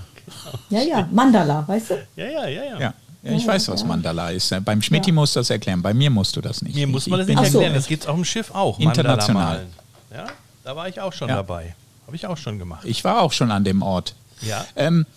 Ja, 0.69 0.81
ja. 0.81 1.09
Mandala, 1.11 1.63
weißt 1.67 1.91
du? 1.91 2.07
Ja, 2.15 2.25
ja, 2.25 2.47
ja, 2.47 2.63
ja. 2.63 2.79
Ja. 2.79 2.93
Ja, 3.23 3.31
ich 3.31 3.47
weiß, 3.47 3.69
was 3.69 3.83
Mandala 3.83 4.29
ist. 4.29 4.53
Beim 4.63 4.81
Schmidt 4.83 5.11
musst 5.11 5.35
du 5.35 5.39
das 5.39 5.49
erklären. 5.49 5.81
Bei 5.81 5.93
mir 5.95 6.11
musst 6.11 6.35
du 6.35 6.41
das 6.41 6.61
nicht. 6.61 6.75
Mir 6.75 6.85
muss 6.85 7.07
man 7.07 7.19
das 7.19 7.27
Ich 7.27 7.35
nicht 7.35 7.51
so. 7.51 7.57
erklären. 7.59 7.73
Das 7.75 7.87
gibt 7.87 8.03
es 8.03 8.09
auf 8.09 8.15
dem 8.15 8.25
Schiff 8.25 8.51
auch. 8.51 8.77
International. 8.79 9.65
Ja, 10.13 10.27
da 10.63 10.75
war 10.75 10.87
ich 10.87 10.99
auch 11.01 11.11
schon 11.13 11.29
Ja. 11.29 11.37
dabei. 11.37 11.73
Habe 12.05 12.15
ich 12.15 12.27
auch 12.27 12.37
schon 12.37 12.59
gemacht. 12.59 12.85
Ich 12.85 13.03
war 13.03 13.21
auch 13.21 13.31
schon 13.31 13.49
an 13.51 13.63
dem 13.63 13.81
Ort. 13.81 14.13
Ja. 14.41 14.63
Ähm, 14.75 15.07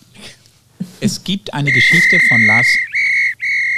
es 1.01 1.23
gibt 1.23 1.53
eine 1.53 1.71
Geschichte 1.71 2.19
von 2.29 2.43
Lars. 2.47 2.65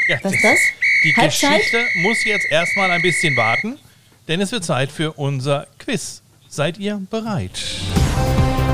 ja 0.07 0.17
Was 0.21 0.31
ist 0.33 0.43
das? 0.43 0.59
Die 1.03 1.13
Halbzeit? 1.15 1.57
Geschichte 1.57 1.77
muss 1.95 2.23
jetzt 2.23 2.45
erstmal 2.49 2.89
ein 2.91 3.01
bisschen 3.01 3.35
warten, 3.35 3.77
denn 4.29 4.39
es 4.39 4.51
wird 4.53 4.63
Zeit 4.63 4.91
für 4.91 5.11
unser 5.13 5.67
Quiz. 5.79 6.20
Seid 6.53 6.79
ihr 6.79 7.01
bereit? 7.09 7.51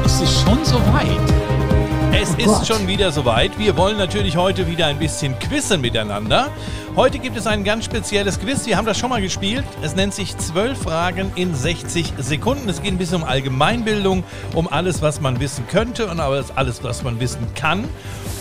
Es 0.04 0.20
ist 0.20 0.42
schon 0.42 0.66
so 0.66 0.78
weit. 0.92 2.12
Es 2.12 2.32
ist 2.32 2.46
Gott. 2.48 2.66
schon 2.66 2.88
wieder 2.88 3.12
soweit. 3.12 3.60
Wir 3.60 3.78
wollen 3.78 4.00
natürlich 4.00 4.36
heute 4.36 4.66
wieder 4.66 4.88
ein 4.88 4.98
bisschen 4.98 5.38
quizzen 5.38 5.80
miteinander. 5.82 6.50
Heute 6.96 7.20
gibt 7.20 7.38
es 7.38 7.46
ein 7.46 7.64
ganz 7.64 7.86
spezielles 7.86 8.40
Quiz. 8.40 8.66
Wir 8.66 8.78
haben 8.78 8.88
das 8.88 8.98
schon 8.98 9.12
mal 9.12 9.22
gespielt. 9.22 9.64
Es 9.84 9.96
nennt 9.96 10.16
sich 10.16 10.36
12 10.36 10.76
Fragen 10.76 11.32
in 11.36 11.54
60 11.54 12.14
Sekunden. 12.18 12.68
Es 12.68 12.82
geht 12.82 12.94
ein 12.94 12.98
bisschen 12.98 13.22
um 13.22 13.24
Allgemeinbildung, 13.24 14.24
um 14.56 14.68
alles, 14.68 15.04
was 15.04 15.22
man 15.22 15.40
wissen 15.40 15.68
könnte 15.68 16.08
und 16.08 16.20
alles, 16.20 16.50
alles 16.58 16.84
was 16.84 17.04
man 17.04 17.20
wissen 17.20 17.46
kann. 17.54 17.84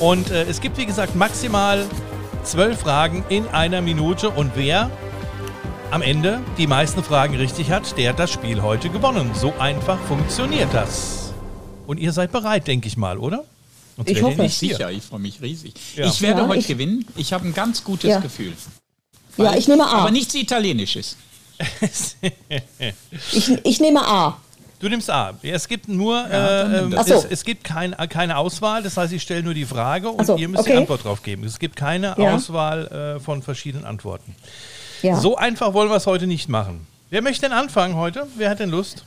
Und 0.00 0.30
äh, 0.30 0.44
es 0.44 0.62
gibt, 0.62 0.78
wie 0.78 0.86
gesagt, 0.86 1.14
maximal 1.14 1.84
12 2.42 2.80
Fragen 2.80 3.22
in 3.28 3.46
einer 3.48 3.82
Minute. 3.82 4.30
Und 4.30 4.52
wer 4.54 4.90
am 5.90 6.02
Ende 6.02 6.40
die 6.58 6.66
meisten 6.66 7.02
Fragen 7.02 7.36
richtig 7.36 7.70
hat, 7.70 7.96
der 7.96 8.10
hat 8.10 8.18
das 8.18 8.30
Spiel 8.32 8.62
heute 8.62 8.90
gewonnen. 8.90 9.30
So 9.34 9.52
einfach 9.58 9.98
funktioniert 10.06 10.72
das. 10.72 11.32
Und 11.86 11.98
ihr 11.98 12.12
seid 12.12 12.32
bereit, 12.32 12.66
denke 12.66 12.88
ich 12.88 12.96
mal, 12.96 13.18
oder? 13.18 13.44
Sonst 13.96 14.10
Ich 14.10 14.22
hoffe. 14.22 14.42
nicht. 14.42 14.58
Sicher, 14.58 14.90
ich 14.90 15.02
freue 15.04 15.20
mich 15.20 15.40
riesig. 15.40 15.74
Ja. 15.94 16.06
Ich 16.06 16.20
werde 16.20 16.42
Ja, 16.42 16.48
heute 16.48 16.60
ich- 16.60 16.66
gewinnen. 16.66 17.06
Ich 17.16 17.32
habe 17.32 17.46
ein 17.46 17.54
ganz 17.54 17.82
gutes 17.84 18.10
Ja. 18.10 18.18
Gefühl. 18.20 18.52
Ja, 19.36 19.54
ich 19.54 19.68
nehme 19.68 19.84
A. 19.86 20.00
Aber 20.00 20.10
nichts 20.10 20.34
Italienisches. 20.34 21.16
Ich, 23.32 23.50
ich 23.64 23.80
nehme 23.80 24.06
A. 24.06 24.36
Du 24.78 24.88
nimmst 24.90 25.08
A. 25.10 25.32
Es 25.42 25.68
gibt 25.68 25.88
nur, 25.88 26.22
äh, 26.30 26.80
ähm, 26.80 26.92
es, 26.92 27.08
es 27.24 27.44
gibt 27.44 27.64
kein, 27.64 27.92
keine 28.10 28.36
Auswahl. 28.36 28.82
Das 28.82 28.96
heißt, 28.98 29.12
ich 29.14 29.22
stelle 29.22 29.42
nur 29.42 29.54
die 29.54 29.64
Frage 29.64 30.10
und 30.10 30.26
so, 30.26 30.36
ihr 30.36 30.48
müsst 30.48 30.66
die 30.66 30.70
okay. 30.72 30.78
Antwort 30.80 31.04
drauf 31.04 31.22
geben. 31.22 31.44
Es 31.44 31.58
gibt 31.58 31.76
keine 31.76 32.14
Ja. 32.18 32.34
Auswahl 32.34 33.16
äh, 33.16 33.20
von 33.20 33.42
verschiedenen 33.42 33.86
Antworten. 33.86 34.34
Ja. 35.02 35.16
So 35.16 35.36
einfach 35.36 35.74
wollen 35.74 35.90
wir 35.90 35.96
es 35.96 36.06
heute 36.06 36.26
nicht 36.26 36.48
machen. 36.48 36.86
Wer 37.10 37.22
möchte 37.22 37.42
denn 37.42 37.52
anfangen 37.52 37.94
heute? 37.96 38.26
Wer 38.36 38.50
hat 38.50 38.60
denn 38.60 38.70
Lust? 38.70 39.04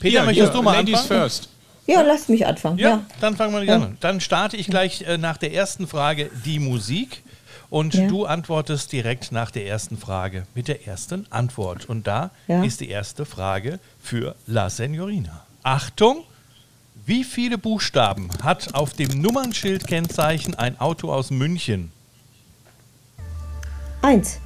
Peter, 0.00 0.10
Hier, 0.10 0.22
möchtest 0.24 0.48
hier, 0.52 0.56
du 0.56 0.62
mal 0.62 0.74
Ladies 0.76 1.00
anfangen? 1.00 1.20
first. 1.20 1.48
ja, 1.86 2.02
lasst 2.02 2.28
mich 2.28 2.46
anfangen. 2.46 2.78
Ja, 2.78 2.88
Ja. 2.88 3.02
dann 3.20 3.36
fangen 3.36 3.54
wir 3.54 3.62
Ja. 3.64 3.76
an. 3.76 3.96
Dann 4.00 4.20
starte 4.20 4.56
ich 4.56 4.66
gleich 4.66 5.02
äh, 5.02 5.16
nach 5.18 5.36
der 5.38 5.52
ersten 5.54 5.86
Frage 5.86 6.30
die 6.44 6.58
Musik 6.58 7.22
und 7.70 7.94
Ja. 7.94 8.06
du 8.08 8.26
antwortest 8.26 8.92
direkt 8.92 9.32
nach 9.32 9.50
der 9.50 9.66
ersten 9.66 9.96
Frage 9.96 10.46
mit 10.54 10.68
der 10.68 10.86
ersten 10.86 11.26
Antwort. 11.30 11.86
Und 11.88 12.06
da 12.06 12.30
Ja. 12.48 12.62
ist 12.62 12.80
die 12.80 12.88
erste 12.90 13.24
Frage 13.24 13.78
für 14.02 14.34
La 14.46 14.68
Signorina. 14.70 15.44
Achtung! 15.62 16.24
Wie 17.06 17.24
viele 17.24 17.58
Buchstaben 17.58 18.30
hat 18.42 18.74
auf 18.74 18.94
dem 18.94 19.20
Nummernschildkennzeichen 19.20 20.54
ein 20.54 20.80
Auto 20.80 21.12
aus 21.12 21.30
München? 21.30 21.90
Eins. 24.02 24.38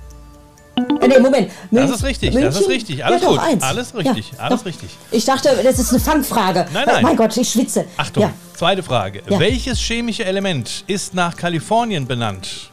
Äh, 1.01 1.09
nee, 1.09 1.19
Moment. 1.19 1.51
Das 1.71 1.83
Münch- 1.85 1.95
ist 1.95 2.05
richtig, 2.05 2.35
das 2.35 2.43
ist 2.55 2.69
München? 2.69 2.73
richtig. 2.73 3.05
Alles 3.05 3.23
ja, 3.23 3.29
doch, 3.29 3.35
gut. 3.37 3.45
Eins. 3.45 3.63
Alles 3.63 3.95
richtig, 3.95 4.33
Ja, 4.33 4.39
alles 4.39 4.61
doch. 4.61 4.67
richtig. 4.67 4.91
Ich 5.11 5.25
dachte, 5.25 5.51
das 5.63 5.79
ist 5.79 5.91
eine 5.91 6.01
Fangfrage. 6.01 6.67
Nein, 6.73 6.85
nein. 6.87 6.97
Oh 6.99 7.03
mein 7.03 7.17
Gott, 7.17 7.37
ich 7.37 7.49
schwitze. 7.49 7.85
Achtung, 7.97 8.23
Ja. 8.25 8.31
zweite 8.55 8.83
Frage. 8.83 9.23
Ja. 9.29 9.39
Welches 9.39 9.79
chemische 9.79 10.25
Element 10.25 10.85
ist 10.87 11.15
nach 11.15 11.37
Kalifornien 11.37 12.07
benannt? 12.07 12.71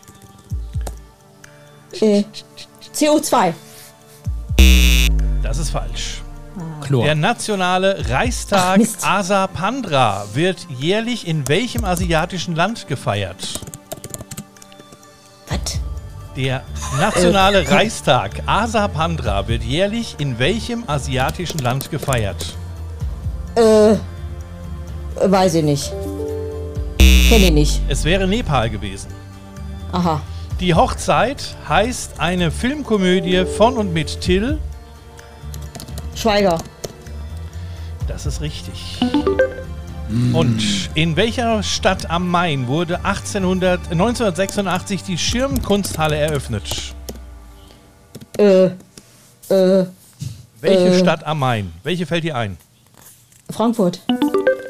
Äh, 2.01 2.23
CO2. 2.93 3.53
Das 5.43 5.57
ist 5.57 5.69
falsch. 5.69 6.21
Chlor. 6.81 7.03
Der 7.05 7.15
nationale 7.15 8.09
Reichstag. 8.09 8.79
Asapandra 9.01 10.25
wird 10.33 10.67
jährlich 10.79 11.27
in 11.27 11.47
welchem 11.47 11.83
asiatischen 11.83 12.55
Land 12.55 12.87
gefeiert? 12.87 13.59
Der 16.35 16.63
nationale 16.99 17.69
Reichstag 17.69 18.43
Asapandra 18.45 19.47
wird 19.47 19.63
jährlich 19.63 20.15
in 20.17 20.37
welchem 20.37 20.83
asiatischen 20.85 21.59
Land 21.59 21.89
gefeiert? 21.91 22.57
Äh, 23.55 23.95
weiß 25.15 25.55
ich 25.55 25.63
nicht. 25.63 25.93
Kenne 27.29 27.45
ich 27.45 27.51
nicht. 27.53 27.81
Es 27.87 28.03
wäre 28.03 28.27
Nepal 28.27 28.69
gewesen. 28.69 29.11
Aha. 29.93 30.21
Die 30.59 30.73
Hochzeit 30.73 31.55
heißt 31.69 32.19
eine 32.19 32.51
Filmkomödie 32.51 33.45
von 33.45 33.77
und 33.77 33.93
mit 33.93 34.19
Till. 34.19 34.57
Schweiger. 36.15 36.57
Das 38.09 38.25
ist 38.25 38.41
richtig. 38.41 38.99
Und 40.33 40.84
in 40.95 41.15
welcher 41.15 41.62
Stadt 41.63 42.10
am 42.10 42.29
Main 42.29 42.67
wurde 42.67 43.03
1800, 43.03 43.91
1986 43.91 45.03
die 45.03 45.17
Schirmkunsthalle 45.17 46.15
eröffnet? 46.15 46.93
Äh, 48.38 48.65
äh, 49.49 49.86
Welche 50.62 50.88
Äh. 50.88 50.99
Stadt 50.99 51.23
am 51.25 51.39
Main? 51.39 51.73
Welche 51.84 52.05
fällt 52.05 52.23
dir 52.23 52.36
ein? 52.36 52.58
Frankfurt. 53.49 54.01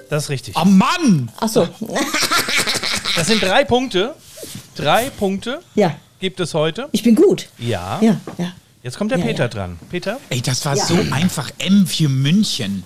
Das 0.09 0.25
ist 0.25 0.29
richtig. 0.29 0.55
Oh 0.57 0.65
Mann! 0.65 1.31
Achso. 1.39 1.67
Das 3.15 3.27
sind 3.27 3.41
drei 3.41 3.63
Punkte. 3.63 4.13
Drei 4.75 5.09
Punkte 5.09 5.61
Ja. 5.73 5.95
gibt 6.19 6.41
es 6.41 6.53
heute. 6.53 6.89
Ich 6.91 7.01
bin 7.01 7.15
gut. 7.15 7.47
Ja. 7.57 7.97
Ja, 8.01 8.19
ja. 8.37 8.51
Jetzt 8.83 8.97
kommt 8.97 9.11
der 9.11 9.19
Ja, 9.19 9.25
Peter 9.25 9.43
ja. 9.43 9.47
dran. 9.47 9.79
Peter, 9.89 10.17
Ey, 10.29 10.41
das 10.41 10.65
war 10.65 10.75
Ja. 10.75 10.83
so 10.85 10.97
einfach. 11.11 11.49
M 11.59 11.87
für 11.87 12.09
München. 12.09 12.83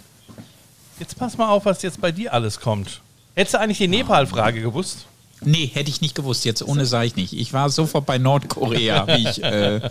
jetzt 0.99 1.17
pass 1.17 1.35
mal 1.35 1.49
auf, 1.49 1.65
was 1.65 1.81
jetzt 1.81 1.99
bei 1.99 2.11
dir 2.11 2.31
alles 2.31 2.59
kommt. 2.59 3.01
Hättest 3.39 3.53
du 3.53 3.59
eigentlich 3.61 3.77
die 3.77 3.87
Nepal-Frage 3.87 4.61
gewusst? 4.61 5.05
Nee, 5.39 5.71
hätte 5.73 5.89
ich 5.89 6.01
nicht 6.01 6.13
gewusst. 6.13 6.43
Jetzt 6.43 6.61
ohne 6.61 6.85
sage 6.85 7.05
ich 7.07 7.15
nicht. 7.15 7.31
Ich 7.31 7.53
war 7.53 7.69
sofort 7.69 8.05
bei 8.05 8.17
Nordkorea, 8.17 9.07
wie 9.15 9.29
ich. 9.29 9.41
Äh, 9.41 9.89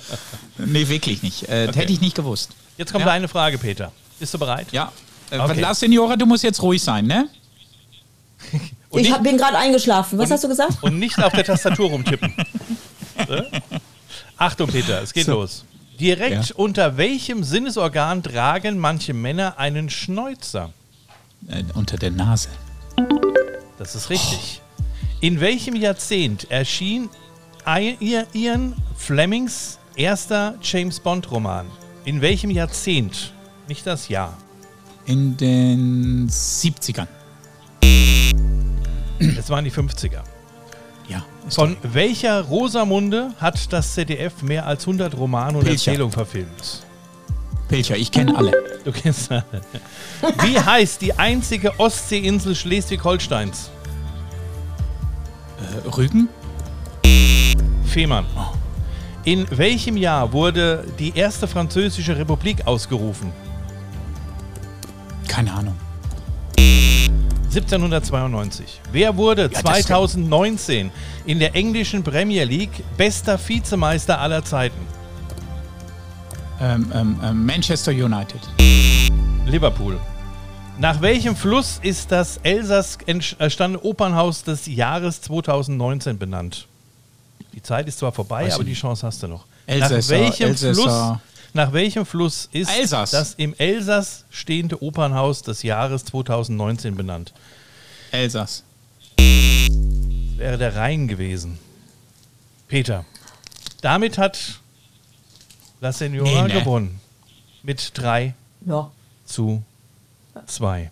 nee, 0.59 0.87
wirklich 0.89 1.23
nicht. 1.23 1.49
Äh, 1.49 1.73
Hätte 1.73 1.91
ich 1.91 2.03
nicht 2.03 2.15
gewusst. 2.15 2.51
Jetzt 2.77 2.93
kommt 2.93 3.07
Ja. 3.07 3.13
deine 3.13 3.27
Frage, 3.27 3.57
Peter. 3.57 3.91
Bist 4.19 4.35
du 4.35 4.39
bereit? 4.39 4.67
Ja. 4.73 4.93
Äh, 5.31 5.39
Okay. 5.39 5.61
La 5.61 5.73
Signora, 5.73 6.17
du 6.17 6.27
musst 6.27 6.45
jetzt 6.45 6.61
ruhig 6.63 6.83
sein, 6.83 7.07
ne? 7.07 7.27
Und 8.91 9.01
Ich 9.01 9.09
nicht- 9.09 9.23
bin 9.23 9.39
gerade 9.39 9.57
eingeschlafen. 9.57 10.19
Was 10.19 10.31
hast 10.31 10.45
du 10.45 10.49
gesagt? 10.49 10.83
Und 10.83 10.99
nicht 10.99 11.19
auf 11.23 11.33
der 11.33 11.45
Tastatur 11.45 11.89
rumtippen. 11.89 12.35
Ne? 13.29 13.47
Achtung, 14.37 14.69
Peter, 14.69 15.01
es 15.01 15.15
geht 15.15 15.25
So. 15.25 15.33
los. 15.41 15.65
Direkt 15.99 16.51
Ja. 16.51 16.55
unter 16.57 16.99
welchem 16.99 17.43
Sinnesorgan 17.43 18.23
tragen 18.23 18.77
manche 18.79 19.15
Männer 19.15 19.59
einen 19.59 19.89
Schnäuzer? 19.89 20.71
Äh, 21.49 21.65
unter 21.73 21.97
der 21.97 22.11
Nase. 22.11 22.51
Das 23.79 23.95
ist 23.95 24.11
richtig. 24.11 24.61
In 25.21 25.41
welchem 25.41 25.77
Jahrzehnt 25.77 26.51
erschien 26.51 27.09
Ian 27.65 28.75
Flemings 28.97 29.79
erster 29.97 30.55
James 30.63 31.01
Bond 31.01 31.31
Roman? 31.31 31.67
In 32.05 32.21
welchem 32.21 32.51
Jahrzehnt? 32.51 33.33
Nicht 33.67 33.87
das 33.87 34.09
Jahr. 34.09 34.37
In 35.07 35.37
den 35.37 36.29
70ern. 36.29 37.07
Es 39.21 39.51
waren 39.51 39.65
die 39.65 39.73
50er. 39.73 40.23
Ja. 41.09 41.25
Von 41.49 41.77
welcher 41.83 42.43
Rosamunde 42.43 43.33
hat 43.41 43.73
das 43.73 43.95
ZDF 43.95 44.43
mehr 44.43 44.67
als 44.67 44.83
100 44.83 45.17
Romane 45.17 45.59
und 45.59 45.65
Pilcher. 45.65 45.93
Erzählungen 45.93 46.13
verfilmt? 46.13 46.83
Pilcher, 47.69 47.97
ich 47.97 48.11
kenne 48.11 48.37
alle. 48.37 48.53
Du 48.85 48.93
kennst 48.93 49.31
alle. 49.31 49.45
Wie 50.43 50.59
heißt 50.59 51.03
die 51.03 51.13
einzige 51.19 51.79
Ostseeinsel 51.79 52.55
Schleswig-Holsteins? 52.55 53.71
Äh, 55.85 55.89
Rügen? 55.89 56.29
Fehmarn. 57.85 58.27
In 59.25 59.47
welchem 59.51 59.97
Jahr 59.97 60.33
wurde 60.33 60.87
die 60.99 61.15
erste 61.15 61.47
französische 61.47 62.17
Republik 62.17 62.67
ausgerufen? 62.67 63.33
Keine 65.27 65.53
Ahnung. 65.53 65.75
1792. 67.49 68.81
Wer 68.93 69.17
wurde 69.17 69.49
das 69.49 69.61
2019 69.61 70.91
in 71.27 71.39
der 71.39 71.55
englischen 71.55 72.03
Premier 72.03 72.45
League 72.45 72.83
bester 72.97 73.39
Vizemeister 73.39 74.19
aller 74.21 74.45
Zeiten? 74.45 74.98
Ähm, 76.61 76.91
ähm, 76.93 77.21
ähm, 77.23 77.47
Manchester 77.47 77.93
United. 77.93 78.41
Liverpool. 79.47 79.99
Nach 80.79 81.01
welchem 81.01 81.37
Fluss 81.37 81.79
ist 81.83 82.11
das 82.11 82.39
Elsass 82.39 82.99
entstandene 83.07 83.83
Opernhaus 83.83 84.43
des 84.43 84.67
Jahres 84.67 85.21
2019 85.23 86.19
benannt? 86.19 86.67
Die 87.55 87.63
Zeit 87.63 87.87
ist 87.89 87.99
zwar 87.99 88.13
vorbei, 88.13 88.47
Weiß 88.47 88.55
aber 88.55 88.65
die. 88.65 88.75
Chance 88.75 89.07
hast 89.07 89.23
du 89.23 89.29
noch. 89.29 89.45
Elsässer, 89.67 90.15
nach 90.19 90.25
welchem 90.25 90.49
Elsässer. 90.49 90.83
Fluss? 90.83 91.19
Nach 91.55 91.73
welchem 91.73 92.07
Fluss 92.07 92.49
ist 92.53 92.71
Elsass. 92.71 93.11
das 93.11 93.35
im 93.35 93.55
Elsass 93.59 94.25
stehende 94.31 94.83
Opernhaus 94.83 95.43
des 95.43 95.63
Jahres 95.63 96.05
2019 96.07 96.95
benannt? 96.95 97.33
Elsass. 98.11 98.65
Wäre 100.37 100.59
der 100.59 100.77
Rhein 100.77 101.09
gewesen. 101.09 101.59
Peter. 102.69 103.05
Damit 103.81 104.19
hat 104.19 104.61
La 105.81 105.93
Senora 105.93 106.25
Nee, 106.25 106.43
ne. 106.43 106.61
gewonnen. 106.61 107.01
Mit 107.63 107.93
3 107.95 108.35
Ja. 108.67 108.91
zu 109.25 109.63
2. 110.47 110.91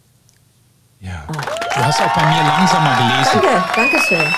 Ja. 1.01 1.25
Du 1.29 1.85
hast 1.85 2.01
auch 2.01 2.15
bei 2.15 2.25
mir 2.27 2.43
langsamer 2.43 2.97
gelesen. 2.97 3.41
Danke, 3.43 3.73
danke 3.75 3.99
schön. 4.07 4.35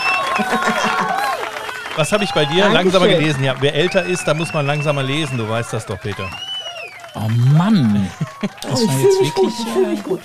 Was 1.96 2.12
habe 2.12 2.24
ich 2.24 2.30
bei 2.32 2.44
dir 2.44 2.62
Dankeschön. 2.64 2.72
langsamer 2.74 3.08
gelesen? 3.08 3.44
Ja, 3.44 3.54
wer 3.60 3.74
älter 3.74 4.04
ist, 4.04 4.26
da 4.26 4.34
muss 4.34 4.52
man 4.52 4.66
langsamer 4.66 5.02
lesen. 5.02 5.36
Du 5.38 5.48
weißt 5.48 5.72
das 5.72 5.86
doch, 5.86 6.00
Peter. 6.00 6.28
Oh 7.14 7.28
Mann. 7.28 8.08
Das 8.62 8.80
Ich 8.82 8.88
war 8.88 8.94
fühle 8.94 9.08
jetzt 9.08 9.20
mich 9.20 9.34
gut, 9.34 9.44
wirklich. 9.44 9.66
ich 9.66 9.72
fühle 9.72 9.86
mich 9.88 10.02
gut. 10.04 10.20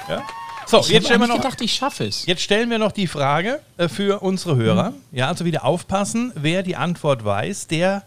So, 0.66 0.80
Ich 0.80 0.90
jetzt 0.90 1.06
stellen, 1.06 1.20
wir 1.22 1.28
habe 1.28 1.38
noch, 1.38 1.44
gedacht, 1.44 1.62
ich 1.62 1.74
schaffe 1.74 2.06
es. 2.06 2.26
jetzt 2.26 2.42
stellen 2.42 2.70
wir 2.70 2.80
noch 2.80 2.92
die 2.92 3.08
Frage 3.08 3.60
äh, 3.78 3.88
für 3.90 4.22
unsere 4.22 4.56
Hörer. 4.56 4.94
Ja, 5.12 5.28
also 5.28 5.46
wieder 5.46 5.66
aufpassen, 5.66 6.32
wer 6.36 6.64
die 6.64 6.76
Antwort 6.76 7.26
weiß, 7.26 7.68
der 7.68 8.04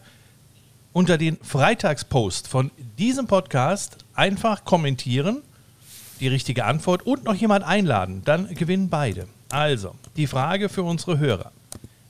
unter 0.96 1.18
den 1.18 1.36
Freitagspost 1.42 2.48
von 2.48 2.70
diesem 2.96 3.26
Podcast 3.26 3.98
einfach 4.14 4.64
kommentieren, 4.64 5.42
die 6.20 6.28
richtige 6.28 6.64
Antwort 6.64 7.04
und 7.04 7.24
noch 7.24 7.34
jemand 7.34 7.66
einladen. 7.66 8.22
Dann 8.24 8.54
gewinnen 8.54 8.88
beide. 8.88 9.28
Also, 9.50 9.94
die 10.16 10.26
Frage 10.26 10.70
für 10.70 10.84
unsere 10.84 11.18
Hörer. 11.18 11.52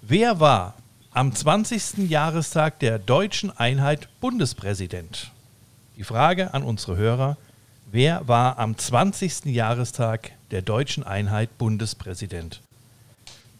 Wer 0.02 0.38
war 0.38 0.74
am 1.10 1.34
20. 1.34 2.08
Jahrestag 2.08 2.78
der 2.78 3.00
deutschen 3.00 3.50
Einheit 3.50 4.08
Bundespräsident? 4.20 5.32
Die 5.96 6.04
Frage 6.04 6.54
an 6.54 6.62
unsere 6.62 6.96
Hörer. 6.96 7.36
Wer 7.90 8.28
war 8.28 8.60
am 8.60 8.78
20. 8.78 9.46
Jahrestag 9.46 10.30
der 10.52 10.62
deutschen 10.62 11.02
Einheit 11.02 11.58
Bundespräsident? 11.58 12.60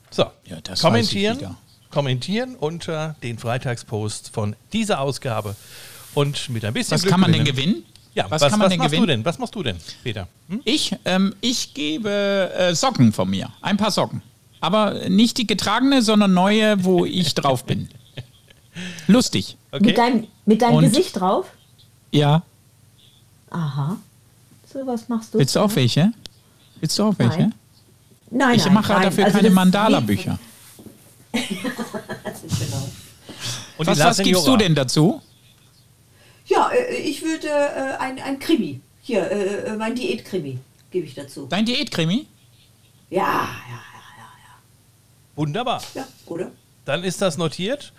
So, 0.09 0.27
Ja, 0.45 0.59
kommentieren. 0.81 1.57
Kommentieren 1.97 2.57
unter 2.57 3.17
den 3.23 3.39
Freitagspost 3.39 4.29
von 4.31 4.55
dieser 4.75 5.01
Ausgabe 5.01 5.57
und 6.13 6.51
mit 6.51 6.63
ein 6.67 6.75
bisschen 6.75 6.97
Was 6.97 7.01
Glück 7.01 7.11
kann 7.11 7.21
man 7.23 7.33
denn 7.33 7.47
gewinnen? 7.47 7.85
Ja, 8.15 8.27
was, 8.29 8.43
was, 8.43 8.51
kann 8.51 8.59
man 8.59 8.67
was 8.67 8.71
denn 8.73 8.79
machst 8.81 8.91
gewinnen? 8.91 9.07
du 9.07 9.13
denn? 9.15 9.25
Was 9.25 9.39
machst 9.39 9.55
du 9.55 9.63
denn, 9.63 9.77
Peter? 10.05 10.29
Hm? 10.51 10.61
Ich, 10.65 10.95
ähm, 11.07 11.35
ich 11.41 11.73
gebe 11.73 12.53
äh, 12.55 12.75
Socken 12.75 13.15
von 13.15 13.31
mir. 13.31 13.49
Ein 13.63 13.79
paar 13.79 13.91
Socken. 13.91 14.21
Aber 14.61 15.09
nicht 15.09 15.39
die 15.39 15.47
getragene, 15.47 16.03
sondern 16.03 16.35
neue, 16.35 16.85
wo 16.85 17.07
ich 17.07 17.33
drauf 17.33 17.65
bin. 17.65 17.89
Lustig. 19.07 19.57
Okay. 19.73 19.87
Mit 19.87 19.97
deinem, 19.97 20.27
mit 20.45 20.61
deinem 20.61 20.75
Und- 20.77 20.85
Gesicht 20.85 21.19
drauf? 21.19 21.47
Ja. 22.13 22.43
Aha. 23.49 23.97
So, 24.71 24.87
was 24.87 25.09
machst 25.09 25.33
du? 25.33 25.39
Willst 25.39 25.57
du 25.57 25.61
auch 25.61 25.75
welche? 25.75 26.13
Willst 26.81 26.99
du 26.99 27.05
auch 27.05 27.15
welche? 27.17 27.39
Nein. 27.39 27.55
Nein, 28.31 28.57
Ich 28.57 28.69
mache 28.71 28.93
nein. 28.93 29.03
dafür 29.05 29.25
Also 29.25 29.39
keine 29.39 29.49
Mandala-Bücher. 29.51 30.39
Genau. 32.59 32.89
Und 33.79 33.87
Was, 33.87 33.99
was 33.99 34.19
gibst 34.19 34.47
du 34.47 34.57
denn 34.57 34.75
dazu? 34.75 35.21
Ja, 36.47 36.71
äh, 36.71 36.97
ich 36.97 37.23
würde 37.23 37.49
äh, 37.49 37.97
ein, 37.99 38.21
ein 38.21 38.39
Krimi. 38.39 38.81
Hier, 39.03 39.31
äh, 39.31 39.73
äh, 39.73 39.77
mein 39.77 39.95
Diätkrimi 39.95 40.59
gebe 40.91 41.07
ich 41.07 41.15
dazu. 41.15 41.47
Dein 41.49 41.65
Diätkrimi? 41.65 42.27
Ja, 43.11 43.23
ja, 43.23 43.81
Wunderbar. 45.35 45.83
ja, 45.95 46.03
ja, 46.03 46.09
oder? 46.27 46.51
Dann 46.85 47.05
ist 47.05 47.21
das 47.21 47.37
notiert. 47.37 47.93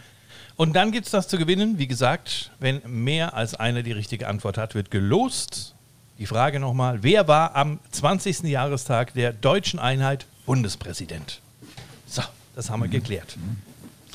Und 0.56 0.74
dann 0.76 0.92
gibt 0.92 1.06
es 1.06 1.12
das 1.12 1.28
zu 1.28 1.38
gewinnen. 1.38 1.78
Wie 1.78 1.88
gesagt, 1.88 2.52
wenn 2.60 2.82
mehr 2.86 3.36
als 3.36 3.54
einer 3.54 3.84
die 3.84 3.92
richtige 3.92 4.28
Antwort 4.28 4.58
hat, 4.58 4.74
wird 4.74 4.90
gelost. 4.90 5.76
Die 6.18 6.26
Frage 6.26 6.60
nochmal, 6.60 7.04
wer 7.04 7.28
war 7.28 7.56
am 7.56 7.80
20. 7.92 8.44
Jahrestag 8.44 9.14
der 9.14 9.34
deutschen 9.34 9.80
Einheit 9.80 10.26
Bundespräsident? 10.48 11.42
Das 12.58 12.72
haben 12.72 12.82
wir 12.82 12.88
geklärt. 12.90 13.38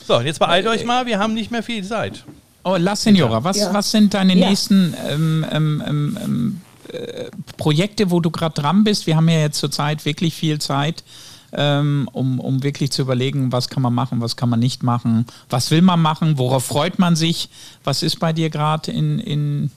So, 0.04 0.16
und 0.16 0.26
jetzt 0.26 0.40
beeilt 0.40 0.66
euch 0.66 0.84
mal, 0.84 1.06
wir 1.06 1.20
haben 1.20 1.32
nicht 1.32 1.52
mehr 1.52 1.62
viel 1.62 1.84
Zeit. 1.84 2.24
Oh, 2.64 2.74
La 2.76 2.96
Senora, 2.96 3.44
was, 3.44 3.56
Ja. 3.56 3.72
was 3.72 3.92
sind 3.92 4.14
deine 4.14 4.34
Ja. 4.36 4.48
nächsten 4.48 4.94
ähm, 5.08 5.46
ähm, 5.48 5.82
ähm, 5.86 6.18
ähm, 6.20 6.60
äh, 6.92 7.30
Projekte, 7.56 8.10
wo 8.10 8.18
du 8.18 8.32
gerade 8.32 8.60
dran 8.60 8.82
bist? 8.82 9.06
Wir 9.06 9.14
haben 9.14 9.28
ja 9.28 9.38
jetzt 9.38 9.60
zurzeit 9.60 10.04
wirklich 10.04 10.34
viel 10.34 10.58
Zeit, 10.60 11.04
ähm, 11.52 12.08
um, 12.12 12.40
um 12.40 12.64
wirklich 12.64 12.90
zu 12.90 13.02
überlegen, 13.02 13.52
was 13.52 13.68
kann 13.68 13.80
man 13.84 13.94
machen, 13.94 14.20
was 14.20 14.34
kann 14.34 14.48
man 14.48 14.58
nicht 14.58 14.82
machen, 14.82 15.24
was 15.48 15.70
will 15.70 15.82
man 15.82 16.02
machen, 16.02 16.36
worauf 16.36 16.64
freut 16.64 16.98
man 16.98 17.14
sich, 17.14 17.48
was 17.84 18.02
ist 18.02 18.18
bei 18.18 18.32
dir 18.32 18.50
gerade 18.50 18.90
in, 18.90 19.20
in, 19.20 19.70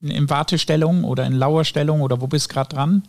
in, 0.00 0.10
in 0.12 0.30
Wartestellung 0.30 1.02
oder 1.02 1.26
in 1.26 1.32
Lauerstellung 1.32 2.00
oder 2.02 2.20
wo 2.20 2.28
bist 2.28 2.48
du 2.48 2.54
gerade 2.54 2.76
dran? 2.76 3.02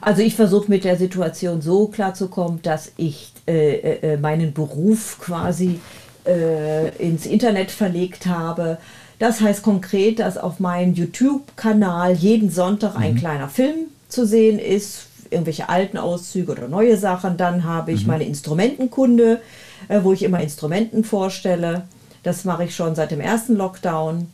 Also 0.00 0.22
ich 0.22 0.34
versuche 0.34 0.70
mit 0.70 0.84
der 0.84 0.96
Situation 0.96 1.62
so 1.62 1.86
klarzukommen, 1.86 2.60
dass 2.62 2.92
ich 2.96 3.32
äh, 3.46 4.14
äh, 4.14 4.16
meinen 4.16 4.52
Beruf 4.52 5.18
quasi 5.20 5.80
äh, 6.26 6.88
ins 6.98 7.26
Internet 7.26 7.70
verlegt 7.70 8.26
habe. 8.26 8.78
Das 9.18 9.40
heißt 9.40 9.62
konkret, 9.62 10.18
dass 10.18 10.38
auf 10.38 10.60
meinem 10.60 10.94
YouTube-Kanal 10.94 12.14
jeden 12.14 12.50
Sonntag 12.50 12.96
ein 12.96 13.16
kleiner 13.16 13.48
Film 13.48 13.88
zu 14.08 14.26
sehen 14.26 14.58
ist, 14.58 15.02
irgendwelche 15.30 15.68
alten 15.68 15.98
Auszüge 15.98 16.52
oder 16.52 16.68
neue 16.68 16.96
Sachen. 16.96 17.36
Dann 17.36 17.64
habe 17.64 17.92
ich 17.92 18.06
meine 18.06 18.24
Instrumentenkunde, 18.24 19.40
äh, 19.88 20.00
wo 20.02 20.12
ich 20.12 20.22
immer 20.22 20.40
Instrumenten 20.40 21.04
vorstelle. 21.04 21.82
Das 22.22 22.44
mache 22.44 22.64
ich 22.64 22.74
schon 22.74 22.94
seit 22.94 23.10
dem 23.10 23.20
ersten 23.20 23.56
Lockdown. 23.56 24.26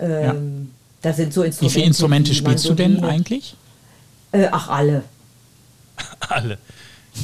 Ähm, 0.00 0.70
Da 1.02 1.12
sind 1.12 1.32
so 1.34 1.42
Wie 1.42 1.46
Instrumente. 1.46 1.74
viele 1.74 1.86
Instrumente 1.86 2.30
wie 2.30 2.34
spielst 2.34 2.68
du 2.68 2.74
denn 2.74 3.04
eigentlich? 3.04 3.56
Äh, 4.34 4.48
ach, 4.50 4.68
alle. 4.68 5.04
Alle. 6.28 6.58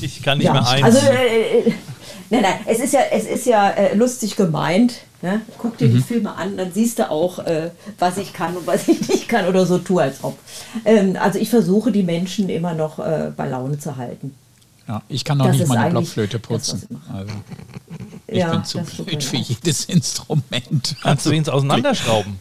Ich 0.01 0.23
kann 0.23 0.38
nicht 0.38 0.46
Ja, 0.46 0.53
mehr 0.53 0.68
eins. 0.68 0.85
also 0.85 0.99
äh, 1.09 1.59
äh, 1.68 1.73
nein, 2.31 2.42
nein, 2.42 2.55
es 2.66 2.79
ist 2.79 2.92
ja, 2.92 3.01
es 3.11 3.25
ist 3.25 3.46
ja 3.46 3.70
äh, 3.70 3.94
lustig 3.96 4.37
gemeint. 4.37 4.94
Ne? 5.23 5.40
Guck 5.59 5.77
dir 5.79 5.88
Mhm. 5.88 5.96
die 5.96 6.03
Filme 6.03 6.33
an, 6.35 6.57
dann 6.57 6.73
siehst 6.73 6.99
du 7.01 7.11
auch, 7.11 7.40
äh, 7.40 7.70
was 7.99 8.16
ich 8.18 8.33
kann 8.33 8.57
und 8.57 8.66
was 8.66 8.87
ich 8.88 9.07
nicht 9.09 9.29
kann 9.29 9.46
oder 9.49 9.66
so 9.66 9.79
tue 9.79 10.03
als 10.03 10.23
ob. 10.23 10.38
Ähm, 10.85 11.16
also 11.20 11.38
ich 11.38 11.51
versuche 11.51 11.90
die 11.92 12.05
Menschen 12.05 12.49
immer 12.49 12.75
noch 12.75 12.99
äh, 13.01 13.33
bei 13.37 13.49
Laune 13.49 13.79
zu 13.79 13.96
halten. 13.96 14.35
Ja, 14.87 15.03
ich 15.09 15.25
kann 15.25 15.38
noch 15.38 15.46
Das 15.46 15.55
nicht 15.55 15.62
ist 15.62 15.68
mal 15.68 15.77
eine 15.79 15.87
eigentlich 15.87 16.14
Blockflöte 16.14 16.38
das, 16.38 16.46
putzen. 16.49 16.83
ich 16.85 16.90
mache. 16.90 17.18
also, 17.18 17.33
ich 18.29 18.38
Ja, 18.38 18.51
bin 18.53 18.64
zu 18.64 18.79
das 18.79 18.90
blöd 18.90 19.23
für 19.25 19.37
jedes 19.37 19.85
Instrument. 19.96 20.96
Kannst 21.03 21.27
du 21.27 21.31
ins 21.31 21.49
auseinanderschrauben? 21.49 22.38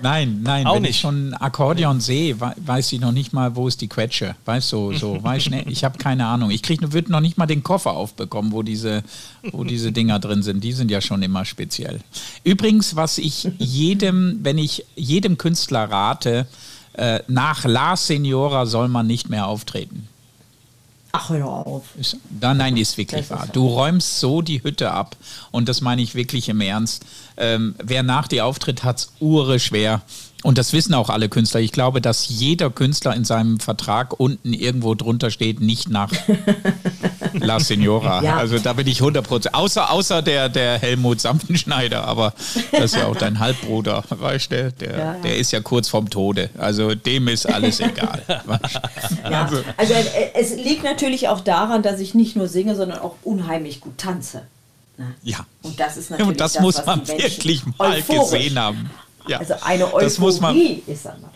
Nein, 0.00 0.40
nein, 0.42 0.66
Auch 0.66 0.74
wenn 0.76 0.82
nicht. 0.82 0.92
ich 0.92 1.00
schon 1.00 1.34
Akkordeon 1.34 2.00
sehe, 2.00 2.40
we- 2.40 2.54
weiß 2.64 2.92
ich 2.92 3.00
noch 3.00 3.12
nicht 3.12 3.32
mal, 3.32 3.56
wo 3.56 3.66
ist 3.66 3.80
die 3.80 3.88
Quetsche. 3.88 4.36
Weißt 4.44 4.72
du, 4.72 4.92
so, 4.94 5.18
weiß 5.22 5.44
ich, 5.46 5.50
nicht. 5.50 5.66
ich 5.68 5.84
habe 5.84 5.98
keine 5.98 6.26
Ahnung. 6.26 6.50
Ich 6.50 6.62
kriege 6.62 6.92
würde 6.92 7.10
noch 7.10 7.20
nicht 7.20 7.36
mal 7.38 7.46
den 7.46 7.62
Koffer 7.62 7.92
aufbekommen, 7.92 8.52
wo 8.52 8.62
diese, 8.62 9.02
wo 9.52 9.64
diese 9.64 9.90
Dinger 9.92 10.18
drin 10.20 10.42
sind. 10.42 10.62
Die 10.62 10.72
sind 10.72 10.90
ja 10.90 11.00
schon 11.00 11.22
immer 11.22 11.44
speziell. 11.44 12.00
Übrigens, 12.44 12.94
was 12.96 13.18
ich 13.18 13.48
jedem, 13.58 14.38
wenn 14.42 14.58
ich 14.58 14.84
jedem 14.96 15.36
Künstler 15.38 15.84
rate, 15.90 16.46
äh, 16.94 17.20
nach 17.28 17.64
La 17.64 17.96
Signora 17.96 18.66
soll 18.66 18.88
man 18.88 19.06
nicht 19.06 19.28
mehr 19.28 19.46
auftreten. 19.46 20.08
Ach, 21.12 21.30
hör 21.30 21.46
auf. 21.46 21.84
Ist, 21.98 22.16
da, 22.28 22.52
nein, 22.54 22.76
ist 22.76 22.98
wirklich 22.98 23.20
Das 23.20 23.24
ist 23.26 23.30
wahr. 23.30 23.38
wahr. 23.40 23.48
Du 23.52 23.66
räumst 23.66 24.20
so 24.20 24.42
die 24.42 24.62
Hütte 24.62 24.90
ab 24.90 25.16
und 25.50 25.68
das 25.68 25.80
meine 25.80 26.02
ich 26.02 26.14
wirklich 26.14 26.48
im 26.48 26.60
Ernst. 26.60 27.04
Ähm, 27.36 27.74
wer 27.82 28.02
nach 28.02 28.28
dir 28.28 28.44
auftritt, 28.44 28.84
hat 28.84 28.98
es 28.98 29.12
ure 29.20 29.58
schwer. 29.58 30.02
Und 30.44 30.56
das 30.56 30.72
wissen 30.72 30.94
auch 30.94 31.10
alle 31.10 31.28
Künstler. 31.28 31.60
Ich 31.60 31.72
glaube, 31.72 32.00
dass 32.00 32.28
jeder 32.28 32.70
Künstler 32.70 33.14
in 33.16 33.24
seinem 33.24 33.58
Vertrag 33.58 34.18
unten 34.20 34.52
irgendwo 34.52 34.94
drunter 34.94 35.30
steht, 35.32 35.60
nicht 35.60 35.88
nach 35.90 36.12
La 37.34 37.58
Signora. 37.58 38.22
Ja. 38.22 38.36
Also 38.36 38.58
da 38.58 38.72
bin 38.74 38.86
ich 38.86 39.00
100%. 39.00 39.48
Außer, 39.52 39.90
außer 39.90 40.22
der, 40.22 40.48
der 40.48 40.78
Helmut 40.78 41.20
Samtenschneider, 41.20 42.04
aber 42.04 42.34
das 42.70 42.84
ist 42.92 42.96
ja 42.96 43.06
auch 43.06 43.16
dein 43.16 43.40
Halbbruder, 43.40 44.04
weißt 44.10 44.52
du? 44.52 44.72
Der, 44.72 44.90
Ja, 44.92 44.98
ja. 44.98 45.12
der 45.24 45.36
ist 45.38 45.50
ja 45.50 45.60
kurz 45.60 45.88
vorm 45.88 46.08
Tode. 46.08 46.50
Also 46.56 46.94
dem 46.94 47.26
ist 47.28 47.46
alles 47.46 47.80
egal. 47.80 48.22
Ja, 49.28 49.50
also 49.76 49.92
äh, 49.94 50.30
es 50.34 50.54
liegt 50.54 50.84
natürlich 50.84 51.28
auch 51.28 51.40
daran, 51.40 51.82
dass 51.82 51.98
ich 52.00 52.14
nicht 52.14 52.36
nur 52.36 52.46
singe, 52.48 52.76
sondern 52.76 53.00
auch 53.00 53.16
unheimlich 53.24 53.80
gut 53.80 53.98
tanze. 53.98 54.42
Ne? 54.96 55.14
ja. 55.24 55.38
Und 55.62 55.78
das 55.80 55.96
ist 55.96 56.10
natürlich 56.10 56.28
Und 56.30 56.40
das, 56.40 56.52
das, 56.54 56.62
muss 56.62 56.76
was 56.78 56.86
man 56.86 57.08
wirklich 57.08 57.62
mal 57.76 57.92
euphorisch- 57.98 58.30
gesehen 58.32 58.58
haben. 58.58 58.90
Ja. 59.28 59.38
Also 59.38 59.54
eine 59.62 59.84
Euphorie 59.86 60.04
das 60.04 60.18
muss 60.18 60.40
man, 60.40 60.56
ist 60.56 61.04
dann 61.04 61.20
mal 61.20 61.30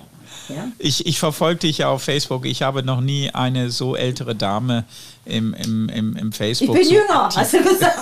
dabei. 0.49 0.61
Ja? 0.61 0.69
ich, 0.79 1.07
ich 1.07 1.19
verfolge 1.19 1.61
dich 1.61 1.79
ja 1.79 1.89
auf 1.89 2.03
Facebook. 2.03 2.47
Ich 2.47 2.63
habe 2.63 2.83
noch 2.83 3.01
nie 3.01 3.31
eine 3.31 3.71
so 3.71 3.95
ältere 3.97 4.35
Dame 4.35 4.85
im, 5.25 5.55
im, 5.55 5.89
im, 5.89 6.17
im 6.17 6.29
Ich 6.31 6.37
Facebook. 6.37 6.75
bin 6.75 6.85
so 6.85 6.95
jünger, 6.95 7.25
aktiv- 7.29 7.37
hast 7.39 7.53
du 7.55 7.63
gesagt. 7.63 7.99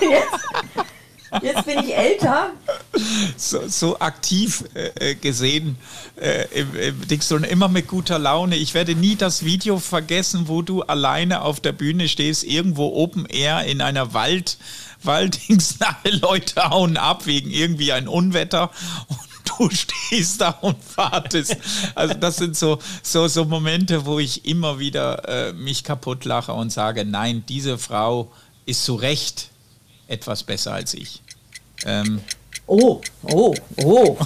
jetzt, 0.00 1.42
jetzt 1.42 1.64
bin 1.66 1.78
ich 1.80 1.96
älter. 1.96 2.50
so, 3.36 3.66
so 3.66 3.98
aktiv 3.98 4.64
äh, 4.74 5.10
äh, 5.10 5.14
gesehen 5.14 5.76
äh, 6.20 6.44
im, 6.52 6.76
im 6.78 7.08
Dings 7.08 7.30
und 7.32 7.44
immer 7.44 7.68
mit 7.68 7.88
guter 7.88 8.18
Laune. 8.18 8.56
Ich 8.56 8.74
werde 8.74 8.94
nie 8.94 9.16
das 9.16 9.44
Video 9.44 9.78
vergessen, 9.78 10.44
wo 10.48 10.62
du 10.62 10.82
alleine 10.82 11.42
auf 11.42 11.60
der 11.60 11.72
Bühne 11.72 12.08
stehst, 12.08 12.44
irgendwo 12.44 12.94
Open 12.94 13.26
Air 13.26 13.64
in 13.64 13.80
einer 13.80 14.12
Wald, 14.14 14.58
Waldings, 15.06 15.76
alle 16.04 16.16
Leute 16.16 16.70
hauen 16.70 16.96
ab 16.96 17.26
wegen 17.26 17.50
irgendwie 17.50 17.92
ein 17.92 18.08
Unwetter 18.08 18.70
und 19.08 19.18
du 19.58 19.70
stehst 19.74 20.40
da 20.40 20.50
und 20.60 20.76
wartest. 20.96 21.56
Also 21.94 22.14
das 22.14 22.36
sind 22.36 22.56
so, 22.56 22.78
so, 23.02 23.28
so 23.28 23.44
Momente, 23.44 24.06
wo 24.06 24.18
ich 24.18 24.46
immer 24.46 24.78
wieder 24.78 25.28
äh, 25.28 25.52
mich 25.52 25.84
kaputt 25.84 26.24
lache 26.24 26.52
und 26.52 26.70
sage, 26.70 27.04
nein, 27.04 27.44
diese 27.48 27.78
Frau 27.78 28.30
ist 28.66 28.84
zu 28.84 28.94
Recht 28.94 29.50
etwas 30.08 30.42
besser 30.42 30.72
als 30.72 30.94
ich. 30.94 31.22
Ähm, 31.84 32.20
Oh, 32.66 32.98
oh, 33.24 33.54
oh, 33.82 34.16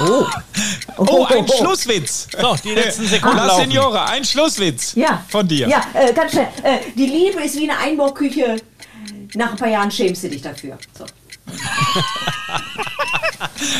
oh. 0.00 0.26
Oh, 0.96 1.24
ein 1.24 1.48
Schlusswitz. 1.48 2.28
So, 2.40 2.54
die 2.62 2.70
letzten 2.74 3.06
Sekunden 3.06 3.36
La. 3.38 3.56
Signora, 3.56 4.04
ein 4.04 4.24
Schlusswitz 4.24 4.94
Ja. 4.94 5.24
von 5.28 5.48
dir. 5.48 5.66
Ja, 5.66 5.84
äh, 5.94 6.12
ganz 6.12 6.32
schnell. 6.32 6.48
Äh, 6.62 6.78
die 6.96 7.06
Liebe 7.06 7.42
ist 7.42 7.56
wie 7.56 7.68
eine 7.68 7.78
Einbauküche. 7.78 8.56
Nach 9.34 9.50
ein 9.52 9.56
paar 9.56 9.68
Jahren 9.68 9.90
schämst 9.90 10.24
du 10.24 10.28
dich 10.28 10.42
dafür. 10.42 10.78
So. 10.96 11.06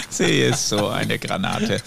Sie 0.09 0.41
ist 0.43 0.69
so 0.69 0.89
eine 0.89 1.19
Granate. 1.19 1.81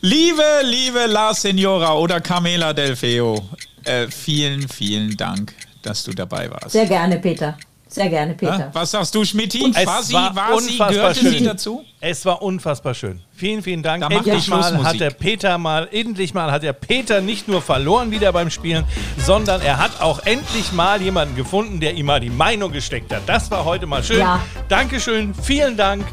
Liebe, 0.00 0.44
liebe 0.64 1.06
La 1.06 1.34
Signora 1.34 1.94
oder 1.94 2.20
Carmela 2.20 2.72
Del 2.72 2.96
Feo, 2.96 3.48
äh, 3.84 4.08
vielen, 4.08 4.68
vielen 4.68 5.16
Dank, 5.16 5.54
dass 5.82 6.04
du 6.04 6.12
dabei 6.12 6.50
warst. 6.50 6.70
Sehr 6.70 6.86
gerne, 6.86 7.18
Peter. 7.18 7.56
Sehr 7.98 8.10
gerne, 8.10 8.34
Peter. 8.34 8.58
Ja? 8.58 8.70
Was 8.72 8.92
sagst 8.92 9.12
du, 9.12 9.24
Schmidti? 9.24 9.72
Es 9.74 9.84
War 9.84 10.02
sie, 10.04 10.14
war 10.14 10.36
war 10.36 10.60
sie, 10.60 10.70
unfassbar 10.70 10.90
gehörte 10.92 11.20
schön. 11.20 11.32
sie 11.32 11.44
dazu? 11.44 11.84
Es 12.00 12.24
war 12.24 12.40
unfassbar 12.42 12.94
schön. 12.94 13.20
Vielen, 13.34 13.60
vielen 13.60 13.82
Dank. 13.82 14.08
Da 14.08 14.14
endlich 14.16 14.44
die 14.44 14.50
mal 14.50 14.84
hat 14.84 15.00
der 15.00 15.10
Peter 15.10 15.58
mal, 15.58 15.88
endlich 15.90 16.32
mal 16.32 16.52
hat 16.52 16.62
der 16.62 16.74
Peter 16.74 17.20
nicht 17.20 17.48
nur 17.48 17.60
verloren 17.60 18.12
wieder 18.12 18.32
beim 18.32 18.50
Spielen, 18.50 18.84
sondern 19.16 19.60
er 19.62 19.78
hat 19.78 20.00
auch 20.00 20.24
endlich 20.26 20.70
mal 20.72 21.02
jemanden 21.02 21.34
gefunden, 21.34 21.80
der 21.80 21.94
ihm 21.94 22.06
mal 22.06 22.20
die 22.20 22.30
Meinung 22.30 22.70
gesteckt 22.70 23.12
hat. 23.12 23.22
Das 23.26 23.50
war 23.50 23.64
heute 23.64 23.86
mal 23.86 24.04
schön. 24.04 24.20
Ja. 24.20 24.40
Dankeschön, 24.68 25.34
vielen 25.34 25.76
Dank, 25.76 26.04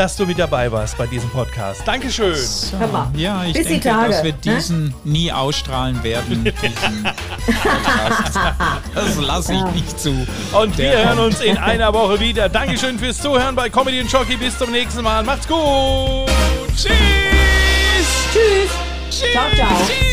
dass 0.00 0.16
du 0.16 0.24
mit 0.24 0.38
dabei 0.38 0.72
warst 0.72 0.96
bei 0.96 1.06
diesem 1.06 1.28
Podcast. 1.28 1.82
Dankeschön. 1.84 2.34
Hör 2.78 2.86
mal. 2.86 3.10
Ja, 3.14 3.44
ich 3.44 3.52
Bis 3.52 3.66
denke, 3.66 3.86
Tage, 3.90 4.12
dass 4.12 4.24
wir 4.24 4.32
ne? 4.32 4.38
diesen 4.42 4.94
nie 5.04 5.30
ausstrahlen 5.30 6.02
werden. 6.02 6.42
Diesen 6.62 7.06
das 8.94 9.16
lasse 9.18 9.52
ich 9.52 9.62
nicht 9.74 10.00
zu. 10.00 10.26
Und 10.52 10.78
wir 10.78 10.90
Der 10.90 11.08
hören 11.08 11.18
uns 11.18 11.42
in 11.42 11.58
einer 11.58 11.92
Woche 11.92 12.18
wieder. 12.18 12.48
Dankeschön 12.48 12.98
fürs 12.98 13.18
Zuhören 13.18 13.54
bei 13.54 13.68
Comedy 13.68 14.00
und 14.00 14.10
Jockey. 14.10 14.36
Bis 14.36 14.56
zum 14.56 14.70
nächsten 14.70 15.02
Mal. 15.02 15.22
Macht's 15.22 15.46
gut. 15.46 16.30
Tschüss. 16.74 16.88
Tschüss. 18.32 19.30
Ciao, 19.32 19.44
ciao. 19.54 19.68
Tschüss. 19.86 20.09